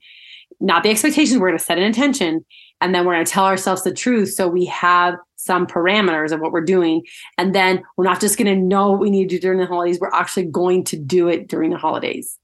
Not 0.59 0.83
the 0.83 0.89
expectations. 0.89 1.39
We're 1.39 1.49
going 1.49 1.57
to 1.57 1.63
set 1.63 1.77
an 1.77 1.83
intention 1.83 2.45
and 2.81 2.93
then 2.93 3.05
we're 3.05 3.13
going 3.13 3.25
to 3.25 3.31
tell 3.31 3.45
ourselves 3.45 3.83
the 3.83 3.93
truth. 3.93 4.33
So 4.33 4.47
we 4.47 4.65
have 4.65 5.15
some 5.35 5.65
parameters 5.65 6.31
of 6.31 6.39
what 6.39 6.51
we're 6.51 6.61
doing. 6.61 7.03
And 7.37 7.55
then 7.55 7.83
we're 7.97 8.05
not 8.05 8.21
just 8.21 8.37
going 8.37 8.53
to 8.53 8.61
know 8.61 8.91
what 8.91 8.99
we 8.99 9.09
need 9.09 9.29
to 9.29 9.35
do 9.35 9.39
during 9.39 9.59
the 9.59 9.65
holidays. 9.65 9.99
We're 9.99 10.13
actually 10.13 10.45
going 10.45 10.83
to 10.85 10.97
do 10.97 11.27
it 11.27 11.47
during 11.47 11.71
the 11.71 11.77
holidays. 11.77 12.37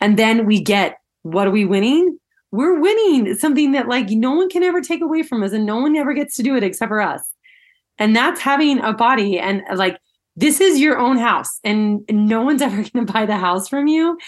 And 0.00 0.18
then 0.18 0.46
we 0.46 0.60
get 0.60 0.98
what 1.22 1.46
are 1.46 1.52
we 1.52 1.64
winning? 1.64 2.18
We're 2.52 2.78
winning 2.78 3.34
something 3.34 3.72
that 3.72 3.88
like 3.88 4.10
no 4.10 4.32
one 4.32 4.48
can 4.48 4.62
ever 4.62 4.80
take 4.80 5.00
away 5.00 5.22
from 5.22 5.42
us 5.42 5.52
and 5.52 5.64
no 5.64 5.80
one 5.80 5.96
ever 5.96 6.12
gets 6.12 6.36
to 6.36 6.42
do 6.42 6.54
it 6.56 6.62
except 6.62 6.90
for 6.90 7.00
us. 7.00 7.22
And 7.98 8.14
that's 8.14 8.40
having 8.40 8.80
a 8.80 8.92
body 8.92 9.38
and 9.38 9.62
like 9.74 9.98
this 10.36 10.60
is 10.60 10.80
your 10.80 10.98
own 10.98 11.16
house 11.16 11.60
and 11.62 12.02
no 12.10 12.42
one's 12.42 12.62
ever 12.62 12.76
going 12.76 13.06
to 13.06 13.12
buy 13.12 13.26
the 13.26 13.36
house 13.36 13.68
from 13.68 13.86
you. 13.86 14.18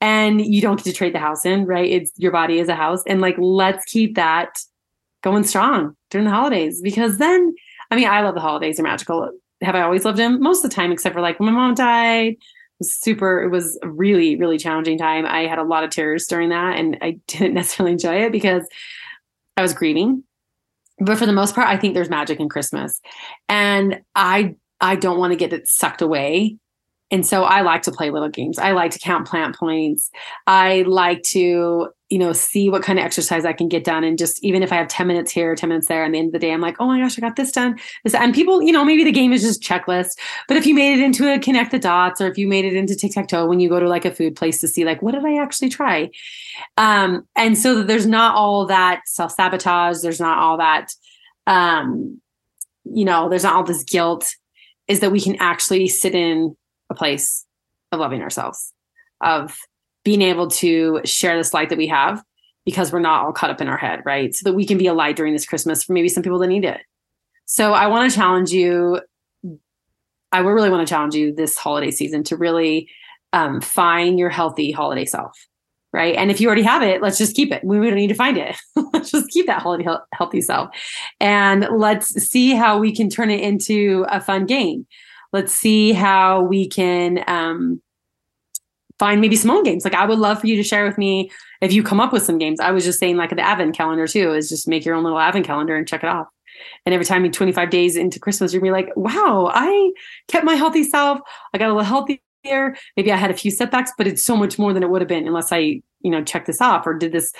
And 0.00 0.40
you 0.44 0.60
don't 0.60 0.76
get 0.76 0.84
to 0.84 0.92
trade 0.92 1.14
the 1.14 1.20
house 1.20 1.44
in 1.46 1.64
right? 1.64 1.88
It's 1.88 2.12
your 2.16 2.32
body 2.32 2.58
is 2.58 2.68
a 2.68 2.74
house. 2.74 3.02
And 3.06 3.20
like 3.20 3.36
let's 3.38 3.84
keep 3.84 4.16
that 4.16 4.58
going 5.22 5.44
strong 5.44 5.96
during 6.10 6.24
the 6.24 6.32
holidays 6.32 6.82
because 6.82 7.18
then 7.18 7.54
i 7.92 7.96
mean 7.96 8.08
i 8.08 8.20
love 8.22 8.34
the 8.34 8.40
holidays. 8.40 8.76
They're 8.76 8.84
magical. 8.84 9.30
Have 9.62 9.76
i 9.76 9.82
always 9.82 10.04
loved 10.04 10.18
them? 10.18 10.40
Most 10.42 10.64
of 10.64 10.70
the 10.70 10.74
time 10.74 10.92
except 10.92 11.14
for 11.14 11.20
like 11.20 11.38
when 11.38 11.52
my 11.52 11.58
mom 11.58 11.74
died. 11.74 12.36
Super 12.82 13.40
it 13.44 13.50
was 13.50 13.78
a 13.82 13.88
really 13.88 14.34
really 14.34 14.58
challenging 14.58 14.98
time. 14.98 15.24
I 15.24 15.46
had 15.46 15.60
a 15.60 15.62
lot 15.62 15.84
of 15.84 15.90
tears 15.90 16.26
during 16.26 16.48
that 16.48 16.76
and 16.76 16.98
i 17.00 17.12
didn't 17.28 17.54
necessarily 17.54 17.92
enjoy 17.92 18.24
it 18.24 18.32
because 18.32 18.66
i 19.56 19.62
was 19.62 19.72
grieving. 19.72 20.24
But 20.98 21.18
for 21.18 21.26
the 21.26 21.32
most 21.32 21.54
part 21.54 21.68
i 21.68 21.76
think 21.76 21.94
there's 21.94 22.10
magic 22.10 22.40
in 22.40 22.48
christmas. 22.48 23.00
And 23.48 24.00
i 24.16 24.56
I 24.82 24.96
don't 24.96 25.18
want 25.18 25.32
to 25.32 25.36
get 25.36 25.52
it 25.52 25.68
sucked 25.68 26.02
away. 26.02 26.58
And 27.12 27.26
so 27.26 27.44
I 27.44 27.60
like 27.60 27.82
to 27.82 27.92
play 27.92 28.08
little 28.08 28.30
games. 28.30 28.58
I 28.58 28.72
like 28.72 28.90
to 28.92 28.98
count 28.98 29.28
plant 29.28 29.54
points. 29.54 30.10
I 30.46 30.82
like 30.86 31.22
to, 31.24 31.90
you 32.08 32.18
know, 32.18 32.32
see 32.32 32.70
what 32.70 32.82
kind 32.82 32.98
of 32.98 33.04
exercise 33.04 33.44
I 33.44 33.52
can 33.52 33.68
get 33.68 33.84
done. 33.84 34.02
And 34.02 34.16
just 34.16 34.42
even 34.42 34.62
if 34.62 34.72
I 34.72 34.76
have 34.76 34.88
10 34.88 35.06
minutes 35.06 35.30
here, 35.30 35.54
10 35.54 35.68
minutes 35.68 35.88
there, 35.88 36.04
and 36.04 36.14
the 36.14 36.18
end 36.18 36.28
of 36.28 36.32
the 36.32 36.38
day, 36.38 36.50
I'm 36.50 36.62
like, 36.62 36.76
oh 36.80 36.86
my 36.86 36.98
gosh, 36.98 37.18
I 37.18 37.20
got 37.20 37.36
this 37.36 37.52
done. 37.52 37.78
This, 38.02 38.14
and 38.14 38.34
people, 38.34 38.62
you 38.62 38.72
know, 38.72 38.82
maybe 38.82 39.04
the 39.04 39.12
game 39.12 39.34
is 39.34 39.42
just 39.42 39.62
checklist. 39.62 40.18
But 40.48 40.56
if 40.56 40.66
you 40.66 40.74
made 40.74 40.98
it 40.98 41.04
into 41.04 41.30
a 41.30 41.38
connect 41.38 41.70
the 41.70 41.78
dots, 41.78 42.18
or 42.18 42.28
if 42.28 42.38
you 42.38 42.48
made 42.48 42.64
it 42.64 42.74
into 42.74 42.96
tic-tac-toe 42.96 43.46
when 43.46 43.60
you 43.60 43.68
go 43.68 43.78
to 43.78 43.88
like 43.88 44.06
a 44.06 44.14
food 44.14 44.34
place 44.34 44.58
to 44.60 44.68
see 44.68 44.86
like, 44.86 45.02
what 45.02 45.12
did 45.12 45.26
I 45.26 45.36
actually 45.36 45.68
try? 45.68 46.10
Um, 46.78 47.28
and 47.36 47.58
so 47.58 47.82
there's 47.82 48.06
not 48.06 48.36
all 48.36 48.66
that 48.68 49.02
self-sabotage, 49.04 50.00
there's 50.00 50.20
not 50.20 50.38
all 50.38 50.56
that 50.56 50.88
um, 51.46 52.20
you 52.84 53.04
know, 53.04 53.28
there's 53.28 53.44
not 53.44 53.54
all 53.54 53.64
this 53.64 53.84
guilt 53.84 54.34
is 54.88 55.00
that 55.00 55.12
we 55.12 55.20
can 55.20 55.36
actually 55.36 55.88
sit 55.88 56.14
in 56.14 56.56
a 56.90 56.94
place 56.94 57.46
of 57.92 58.00
loving 58.00 58.22
ourselves, 58.22 58.72
of 59.20 59.56
being 60.04 60.22
able 60.22 60.48
to 60.48 61.00
share 61.04 61.36
this 61.36 61.54
light 61.54 61.68
that 61.68 61.78
we 61.78 61.86
have 61.86 62.22
because 62.64 62.92
we're 62.92 63.00
not 63.00 63.24
all 63.24 63.32
caught 63.32 63.50
up 63.50 63.60
in 63.60 63.68
our 63.68 63.76
head, 63.76 64.00
right? 64.04 64.34
So 64.34 64.48
that 64.48 64.54
we 64.54 64.66
can 64.66 64.78
be 64.78 64.86
a 64.86 64.94
light 64.94 65.16
during 65.16 65.32
this 65.32 65.46
Christmas 65.46 65.82
for 65.82 65.92
maybe 65.92 66.08
some 66.08 66.22
people 66.22 66.38
that 66.38 66.48
need 66.48 66.64
it. 66.64 66.80
So 67.44 67.72
I 67.72 67.86
want 67.88 68.10
to 68.10 68.16
challenge 68.16 68.52
you. 68.52 69.00
I 70.30 70.38
really 70.38 70.70
want 70.70 70.86
to 70.86 70.90
challenge 70.90 71.14
you 71.14 71.34
this 71.34 71.56
holiday 71.56 71.90
season 71.90 72.24
to 72.24 72.36
really 72.36 72.88
um, 73.32 73.60
find 73.60 74.18
your 74.18 74.30
healthy 74.30 74.70
holiday 74.70 75.04
self 75.04 75.36
right? 75.92 76.14
And 76.16 76.30
if 76.30 76.40
you 76.40 76.46
already 76.46 76.62
have 76.62 76.82
it, 76.82 77.02
let's 77.02 77.18
just 77.18 77.36
keep 77.36 77.52
it. 77.52 77.62
We 77.64 77.76
don't 77.76 77.94
need 77.94 78.08
to 78.08 78.14
find 78.14 78.38
it. 78.38 78.56
let's 78.92 79.10
just 79.10 79.28
keep 79.30 79.46
that 79.46 79.62
healthy, 79.62 79.86
healthy 80.14 80.40
self, 80.40 80.70
and 81.20 81.68
let's 81.70 82.08
see 82.08 82.54
how 82.54 82.78
we 82.78 82.94
can 82.94 83.08
turn 83.08 83.30
it 83.30 83.40
into 83.40 84.06
a 84.08 84.20
fun 84.20 84.46
game. 84.46 84.86
Let's 85.32 85.52
see 85.52 85.92
how 85.92 86.42
we 86.42 86.68
can 86.68 87.24
um, 87.26 87.80
find 88.98 89.20
maybe 89.20 89.36
some 89.36 89.50
own 89.50 89.64
games. 89.64 89.84
Like 89.84 89.94
I 89.94 90.06
would 90.06 90.18
love 90.18 90.40
for 90.40 90.46
you 90.46 90.56
to 90.56 90.62
share 90.62 90.84
with 90.84 90.98
me 90.98 91.30
if 91.60 91.72
you 91.72 91.82
come 91.82 92.00
up 92.00 92.12
with 92.12 92.22
some 92.22 92.38
games. 92.38 92.60
I 92.60 92.70
was 92.70 92.84
just 92.84 92.98
saying 92.98 93.16
like 93.16 93.30
the 93.30 93.40
advent 93.40 93.76
calendar 93.76 94.06
too 94.06 94.32
is 94.32 94.48
just 94.48 94.68
make 94.68 94.84
your 94.84 94.94
own 94.94 95.04
little 95.04 95.18
advent 95.18 95.46
calendar 95.46 95.74
and 95.74 95.88
check 95.88 96.02
it 96.02 96.08
off. 96.08 96.28
And 96.84 96.94
every 96.94 97.04
time 97.04 97.24
you 97.24 97.30
25 97.30 97.70
days 97.70 97.96
into 97.96 98.20
Christmas, 98.20 98.52
you're 98.52 98.60
gonna 98.60 98.72
be 98.72 98.84
like, 98.84 98.94
wow, 98.96 99.50
I 99.52 99.92
kept 100.28 100.44
my 100.44 100.54
healthy 100.54 100.84
self. 100.84 101.20
I 101.52 101.58
got 101.58 101.66
a 101.66 101.74
little 101.74 101.82
healthy 101.82 102.22
Maybe 102.44 103.12
I 103.12 103.16
had 103.16 103.30
a 103.30 103.36
few 103.36 103.50
setbacks, 103.50 103.92
but 103.96 104.06
it's 104.06 104.24
so 104.24 104.36
much 104.36 104.58
more 104.58 104.72
than 104.72 104.82
it 104.82 104.90
would 104.90 105.00
have 105.00 105.08
been 105.08 105.26
unless 105.26 105.52
I, 105.52 105.82
you 106.00 106.10
know, 106.10 106.22
check 106.24 106.46
this 106.46 106.60
off 106.60 106.86
or 106.86 106.94
did 106.94 107.12
this 107.12 107.32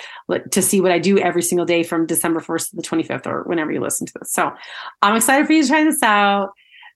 to 0.51 0.61
see 0.61 0.81
what 0.81 0.91
I 0.91 0.99
do 0.99 1.17
every 1.19 1.41
single 1.41 1.65
day 1.65 1.83
from 1.83 2.05
December 2.05 2.39
1st 2.39 2.69
to 2.69 2.75
the 2.77 2.81
25th 2.81 3.27
or 3.27 3.43
whenever 3.43 3.71
you 3.71 3.81
listen 3.81 4.07
to 4.07 4.13
this. 4.19 4.31
So 4.31 4.51
I'm 5.01 5.15
excited 5.15 5.45
for 5.47 5.53
you 5.53 5.63
to 5.63 5.67
try 5.67 5.83
this 5.83 6.01
out. 6.03 6.51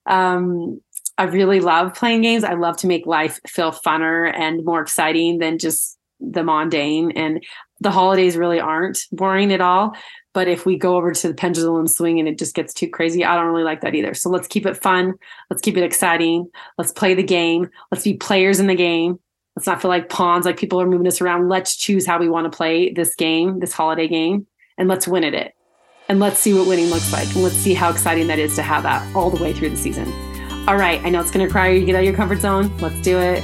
Um, 0.06 0.80
I 1.18 1.24
really 1.24 1.60
love 1.60 1.94
playing 1.94 2.22
games. 2.22 2.44
I 2.44 2.54
love 2.54 2.76
to 2.78 2.86
make 2.86 3.04
life 3.04 3.40
feel 3.46 3.72
funner 3.72 4.32
and 4.34 4.64
more 4.64 4.80
exciting 4.80 5.38
than 5.38 5.58
just 5.58 5.98
the 6.20 6.44
mundane. 6.44 7.10
And 7.12 7.44
the 7.80 7.90
holidays 7.90 8.36
really 8.36 8.60
aren't 8.60 8.98
boring 9.12 9.52
at 9.52 9.60
all. 9.60 9.96
But 10.38 10.46
if 10.46 10.64
we 10.64 10.78
go 10.78 10.94
over 10.94 11.10
to 11.10 11.26
the 11.26 11.34
pendulum 11.34 11.88
swing 11.88 12.20
and 12.20 12.28
it 12.28 12.38
just 12.38 12.54
gets 12.54 12.72
too 12.72 12.88
crazy, 12.88 13.24
I 13.24 13.34
don't 13.34 13.48
really 13.48 13.64
like 13.64 13.80
that 13.80 13.96
either. 13.96 14.14
So 14.14 14.30
let's 14.30 14.46
keep 14.46 14.66
it 14.66 14.76
fun. 14.76 15.14
Let's 15.50 15.60
keep 15.60 15.76
it 15.76 15.82
exciting. 15.82 16.48
Let's 16.78 16.92
play 16.92 17.14
the 17.14 17.24
game. 17.24 17.68
Let's 17.90 18.04
be 18.04 18.14
players 18.14 18.60
in 18.60 18.68
the 18.68 18.76
game. 18.76 19.18
Let's 19.56 19.66
not 19.66 19.82
feel 19.82 19.88
like 19.88 20.08
pawns, 20.08 20.46
like 20.46 20.56
people 20.56 20.80
are 20.80 20.86
moving 20.86 21.08
us 21.08 21.20
around. 21.20 21.48
Let's 21.48 21.74
choose 21.74 22.06
how 22.06 22.20
we 22.20 22.28
want 22.28 22.44
to 22.44 22.56
play 22.56 22.92
this 22.92 23.16
game, 23.16 23.58
this 23.58 23.72
holiday 23.72 24.06
game, 24.06 24.46
and 24.78 24.88
let's 24.88 25.08
win 25.08 25.24
at 25.24 25.34
it. 25.34 25.54
And 26.08 26.20
let's 26.20 26.38
see 26.38 26.54
what 26.54 26.68
winning 26.68 26.86
looks 26.86 27.12
like. 27.12 27.26
And 27.34 27.42
let's 27.42 27.56
see 27.56 27.74
how 27.74 27.90
exciting 27.90 28.28
that 28.28 28.38
is 28.38 28.54
to 28.54 28.62
have 28.62 28.84
that 28.84 29.12
all 29.16 29.30
the 29.30 29.42
way 29.42 29.52
through 29.52 29.70
the 29.70 29.76
season. 29.76 30.06
All 30.68 30.76
right. 30.76 31.04
I 31.04 31.08
know 31.08 31.20
it's 31.20 31.32
going 31.32 31.40
to 31.40 31.46
require 31.46 31.72
you 31.72 31.84
get 31.84 31.96
out 31.96 32.02
of 32.02 32.04
your 32.04 32.14
comfort 32.14 32.42
zone. 32.42 32.78
Let's 32.78 33.00
do 33.00 33.18
it. 33.18 33.42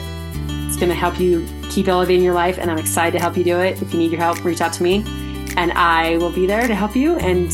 It's 0.68 0.76
going 0.76 0.90
to 0.90 0.94
help 0.94 1.18
you 1.18 1.44
keep 1.70 1.88
elevating 1.88 2.22
your 2.22 2.34
life. 2.34 2.56
And 2.56 2.70
I'm 2.70 2.78
excited 2.78 3.18
to 3.18 3.20
help 3.20 3.36
you 3.36 3.42
do 3.42 3.58
it. 3.58 3.82
If 3.82 3.92
you 3.92 3.98
need 3.98 4.12
your 4.12 4.20
help, 4.20 4.44
reach 4.44 4.60
out 4.60 4.72
to 4.74 4.84
me 4.84 5.02
and 5.56 5.72
I 5.72 6.16
will 6.18 6.32
be 6.32 6.46
there 6.46 6.66
to 6.66 6.74
help 6.74 6.96
you 6.96 7.16
and 7.16 7.52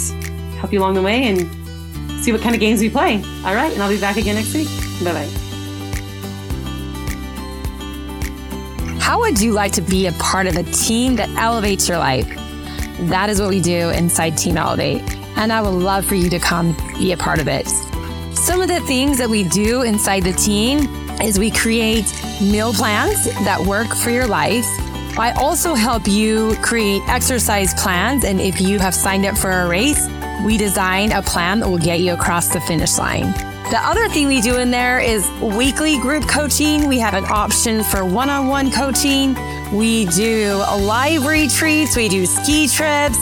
help 0.59 0.73
you 0.73 0.81
along 0.81 0.95
the 0.95 1.03
way 1.03 1.29
and 1.29 1.41
see 2.23 2.33
what 2.33 2.41
kind 2.41 2.55
of 2.55 2.61
games 2.61 2.81
we 2.81 2.91
play. 2.91 3.17
All 3.45 3.55
right, 3.55 3.73
and 3.73 3.83
I'll 3.83 3.91
be 3.91 4.01
back 4.01 4.17
again 4.17 4.35
next 4.37 4.55
week. 4.55 4.69
Bye 5.03 5.13
bye. 5.13 5.29
How 9.01 9.19
would 9.19 9.41
you 9.41 9.53
like 9.53 9.73
to 9.73 9.83
be 9.83 10.07
a 10.07 10.13
part 10.13 10.47
of 10.47 10.57
a 10.57 10.63
team 10.63 11.17
that 11.17 11.29
elevates 11.31 11.89
your 11.89 11.99
life? 11.99 12.29
That 13.09 13.29
is 13.31 13.41
what 13.41 13.49
we 13.51 13.61
do 13.61 13.91
inside 13.91 14.37
Team 14.37 14.57
Elevate, 14.57 15.03
and 15.37 15.53
I 15.53 15.63
would 15.63 15.71
love 15.71 16.05
for 16.05 16.15
you 16.15 16.31
to 16.31 16.39
come 16.39 16.77
be 16.99 17.13
a 17.13 17.17
part 17.17 17.41
of 17.41 17.49
it. 17.49 17.67
Some 18.37 18.61
of 18.61 18.69
the 18.69 18.81
things 18.81 19.19
that 19.19 19.29
we 19.29 19.45
do 19.45 19.83
inside 19.83 20.21
the 20.23 20.33
team 20.33 20.81
is 21.21 21.39
we 21.39 21.51
create 21.51 22.05
meal 22.41 22.73
plans 22.73 23.25
that 23.45 23.61
work 23.67 23.89
for 23.89 24.11
your 24.11 24.27
life 24.27 24.67
I 25.19 25.33
also 25.37 25.75
help 25.75 26.07
you 26.07 26.55
create 26.63 27.03
exercise 27.09 27.75
plans. 27.75 28.25
And 28.25 28.41
if 28.41 28.61
you 28.61 28.79
have 28.79 28.95
signed 28.95 29.27
up 29.27 29.37
for 29.37 29.51
a 29.51 29.69
race, 29.69 30.09
we 30.45 30.57
design 30.57 31.13
a 31.13 31.23
plan 31.23 31.61
that 31.61 31.69
will 31.69 31.79
get 31.79 32.01
you 32.01 32.15
across 32.15 32.49
the 32.49 32.61
finish 32.61 32.99
line. 32.99 33.33
The 33.71 33.81
other 33.83 34.09
thing 34.09 34.27
we 34.27 34.41
do 34.41 34.59
in 34.59 34.71
there 34.71 34.99
is 34.99 35.31
weekly 35.41 35.99
group 35.99 36.27
coaching. 36.29 36.89
We 36.89 36.99
have 36.99 37.15
an 37.15 37.25
option 37.27 37.85
for 37.85 38.05
one 38.05 38.29
on 38.29 38.49
one 38.49 38.71
coaching. 38.71 39.37
We 39.73 40.07
do 40.07 40.57
live 40.57 41.25
retreats. 41.25 41.95
We 41.95 42.09
do 42.09 42.27
ski 42.27 42.67
trips. 42.67 43.19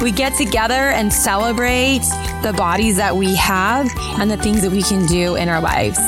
We 0.00 0.10
get 0.10 0.36
together 0.36 0.74
and 0.74 1.12
celebrate 1.12 2.02
the 2.42 2.52
bodies 2.56 2.96
that 2.96 3.14
we 3.14 3.36
have 3.36 3.88
and 4.18 4.28
the 4.28 4.36
things 4.36 4.62
that 4.62 4.72
we 4.72 4.82
can 4.82 5.06
do 5.06 5.36
in 5.36 5.48
our 5.48 5.60
lives. 5.60 6.00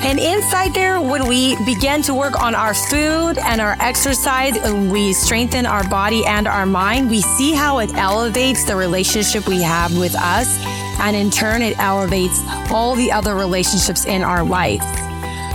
And 0.00 0.18
inside 0.18 0.74
there, 0.74 1.00
when 1.00 1.26
we 1.26 1.56
begin 1.64 2.02
to 2.02 2.14
work 2.14 2.40
on 2.40 2.54
our 2.54 2.72
food 2.72 3.36
and 3.38 3.60
our 3.60 3.76
exercise, 3.80 4.56
and 4.56 4.90
we 4.92 5.12
strengthen 5.12 5.66
our 5.66 5.86
body 5.88 6.24
and 6.24 6.46
our 6.46 6.66
mind, 6.66 7.10
we 7.10 7.20
see 7.20 7.52
how 7.52 7.78
it 7.80 7.92
elevates 7.94 8.64
the 8.64 8.76
relationship 8.76 9.46
we 9.48 9.60
have 9.60 9.96
with 9.98 10.14
us. 10.14 10.56
And 11.00 11.16
in 11.16 11.30
turn, 11.30 11.62
it 11.62 11.78
elevates 11.78 12.40
all 12.70 12.94
the 12.94 13.12
other 13.12 13.34
relationships 13.34 14.04
in 14.06 14.22
our 14.22 14.44
life. 14.44 14.82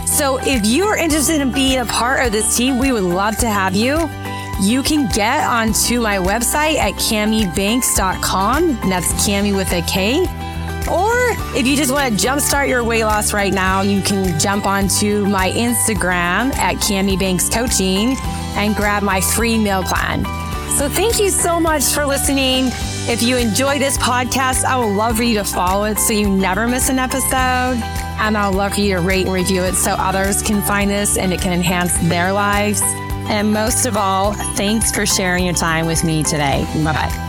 So 0.07 0.37
if 0.41 0.65
you 0.65 0.85
are 0.85 0.97
interested 0.97 1.41
in 1.41 1.51
being 1.51 1.79
a 1.79 1.85
part 1.85 2.25
of 2.25 2.31
this 2.31 2.55
team, 2.55 2.77
we 2.77 2.91
would 2.91 3.03
love 3.03 3.37
to 3.37 3.49
have 3.49 3.75
you. 3.75 4.09
You 4.61 4.83
can 4.83 5.09
get 5.11 5.43
onto 5.43 5.99
my 5.99 6.17
website 6.17 6.75
at 6.75 6.93
kamibanks.com. 6.93 8.89
That's 8.89 9.25
Kami 9.25 9.53
with 9.53 9.71
a 9.71 9.81
K. 9.81 10.25
Or 10.87 11.11
if 11.55 11.65
you 11.65 11.75
just 11.75 11.91
want 11.91 12.19
to 12.19 12.27
jumpstart 12.27 12.67
your 12.67 12.83
weight 12.83 13.03
loss 13.03 13.33
right 13.33 13.53
now, 13.53 13.81
you 13.81 14.01
can 14.01 14.39
jump 14.39 14.65
onto 14.65 15.25
my 15.25 15.51
Instagram 15.51 16.53
at 16.55 16.81
Kami 16.81 17.17
Banks 17.17 17.49
Coaching 17.49 18.15
and 18.55 18.75
grab 18.75 19.03
my 19.03 19.21
free 19.21 19.57
meal 19.57 19.83
plan. 19.83 20.25
So 20.77 20.89
thank 20.89 21.19
you 21.19 21.29
so 21.29 21.59
much 21.59 21.83
for 21.83 22.05
listening. 22.05 22.65
If 23.05 23.21
you 23.21 23.37
enjoy 23.37 23.79
this 23.79 23.97
podcast, 23.97 24.63
I 24.63 24.77
would 24.77 24.95
love 24.95 25.17
for 25.17 25.23
you 25.23 25.35
to 25.35 25.43
follow 25.43 25.85
it 25.85 25.99
so 25.99 26.13
you 26.13 26.29
never 26.29 26.67
miss 26.67 26.89
an 26.89 26.99
episode. 26.99 27.79
And 28.19 28.37
I'd 28.37 28.55
love 28.55 28.73
for 28.73 28.79
you 28.79 28.95
to 28.95 29.01
rate 29.01 29.25
and 29.25 29.33
review 29.33 29.63
it 29.63 29.75
so 29.75 29.91
others 29.91 30.41
can 30.41 30.61
find 30.61 30.89
this 30.89 31.17
and 31.17 31.31
it 31.33 31.41
can 31.41 31.53
enhance 31.53 31.97
their 32.09 32.31
lives. 32.31 32.81
And 33.29 33.53
most 33.53 33.85
of 33.85 33.97
all, 33.97 34.33
thanks 34.55 34.91
for 34.91 35.05
sharing 35.05 35.45
your 35.45 35.53
time 35.53 35.85
with 35.85 36.03
me 36.03 36.23
today. 36.23 36.65
Bye 36.83 36.93
bye. 36.93 37.22